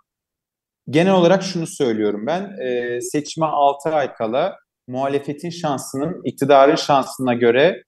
Genel 0.89 1.13
olarak 1.13 1.43
şunu 1.43 1.67
söylüyorum 1.67 2.27
ben. 2.27 2.61
E, 2.65 3.01
seçime 3.01 3.45
6 3.45 3.89
ay 3.89 4.13
kala 4.13 4.55
muhalefetin 4.87 5.49
şansının 5.49 6.21
iktidarın 6.25 6.75
şansına 6.75 7.33
göre 7.33 7.83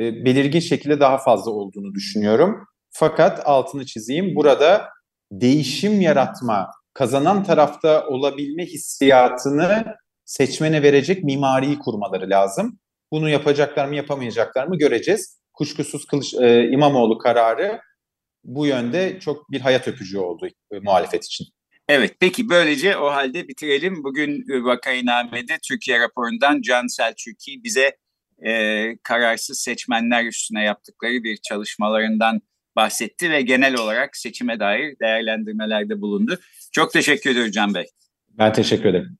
e, 0.00 0.24
belirgin 0.24 0.60
şekilde 0.60 1.00
daha 1.00 1.18
fazla 1.18 1.50
olduğunu 1.50 1.94
düşünüyorum. 1.94 2.64
Fakat 2.90 3.42
altını 3.44 3.86
çizeyim. 3.86 4.36
Burada 4.36 4.88
değişim 5.32 6.00
yaratma, 6.00 6.70
kazanan 6.94 7.44
tarafta 7.44 8.06
olabilme 8.06 8.66
hissiyatını 8.66 9.84
seçmene 10.24 10.82
verecek 10.82 11.24
mimariyi 11.24 11.78
kurmaları 11.78 12.30
lazım. 12.30 12.78
Bunu 13.12 13.28
yapacaklar 13.28 13.86
mı 13.86 13.94
yapamayacaklar 13.96 14.66
mı 14.66 14.78
göreceğiz. 14.78 15.41
Kuşkusuz 15.54 16.06
Kılıç, 16.06 16.34
e, 16.34 16.68
İmamoğlu 16.68 17.18
kararı 17.18 17.80
bu 18.44 18.66
yönde 18.66 19.20
çok 19.20 19.50
bir 19.50 19.60
hayat 19.60 19.88
öpücüğü 19.88 20.18
oldu 20.18 20.48
e, 20.72 20.78
muhalefet 20.78 21.24
için. 21.24 21.46
Evet 21.88 22.16
peki 22.20 22.48
böylece 22.48 22.96
o 22.96 23.10
halde 23.10 23.48
bitirelim. 23.48 24.04
Bugün 24.04 24.44
e, 24.52 24.64
Vakainame'de 24.64 25.58
Türkiye 25.68 26.00
raporundan 26.00 26.62
Can 26.62 26.86
Selçuk'i 26.86 27.64
bize 27.64 27.96
e, 28.46 28.96
kararsız 29.02 29.60
seçmenler 29.60 30.24
üstüne 30.24 30.64
yaptıkları 30.64 31.12
bir 31.12 31.36
çalışmalarından 31.36 32.40
bahsetti 32.76 33.30
ve 33.30 33.42
genel 33.42 33.74
olarak 33.78 34.16
seçime 34.16 34.60
dair 34.60 34.98
değerlendirmelerde 35.00 36.00
bulundu. 36.00 36.38
Çok 36.72 36.92
teşekkür 36.92 37.30
ediyorum 37.30 37.52
Can 37.52 37.74
Bey. 37.74 37.86
Ben 38.28 38.52
teşekkür 38.52 38.84
ederim. 38.84 39.18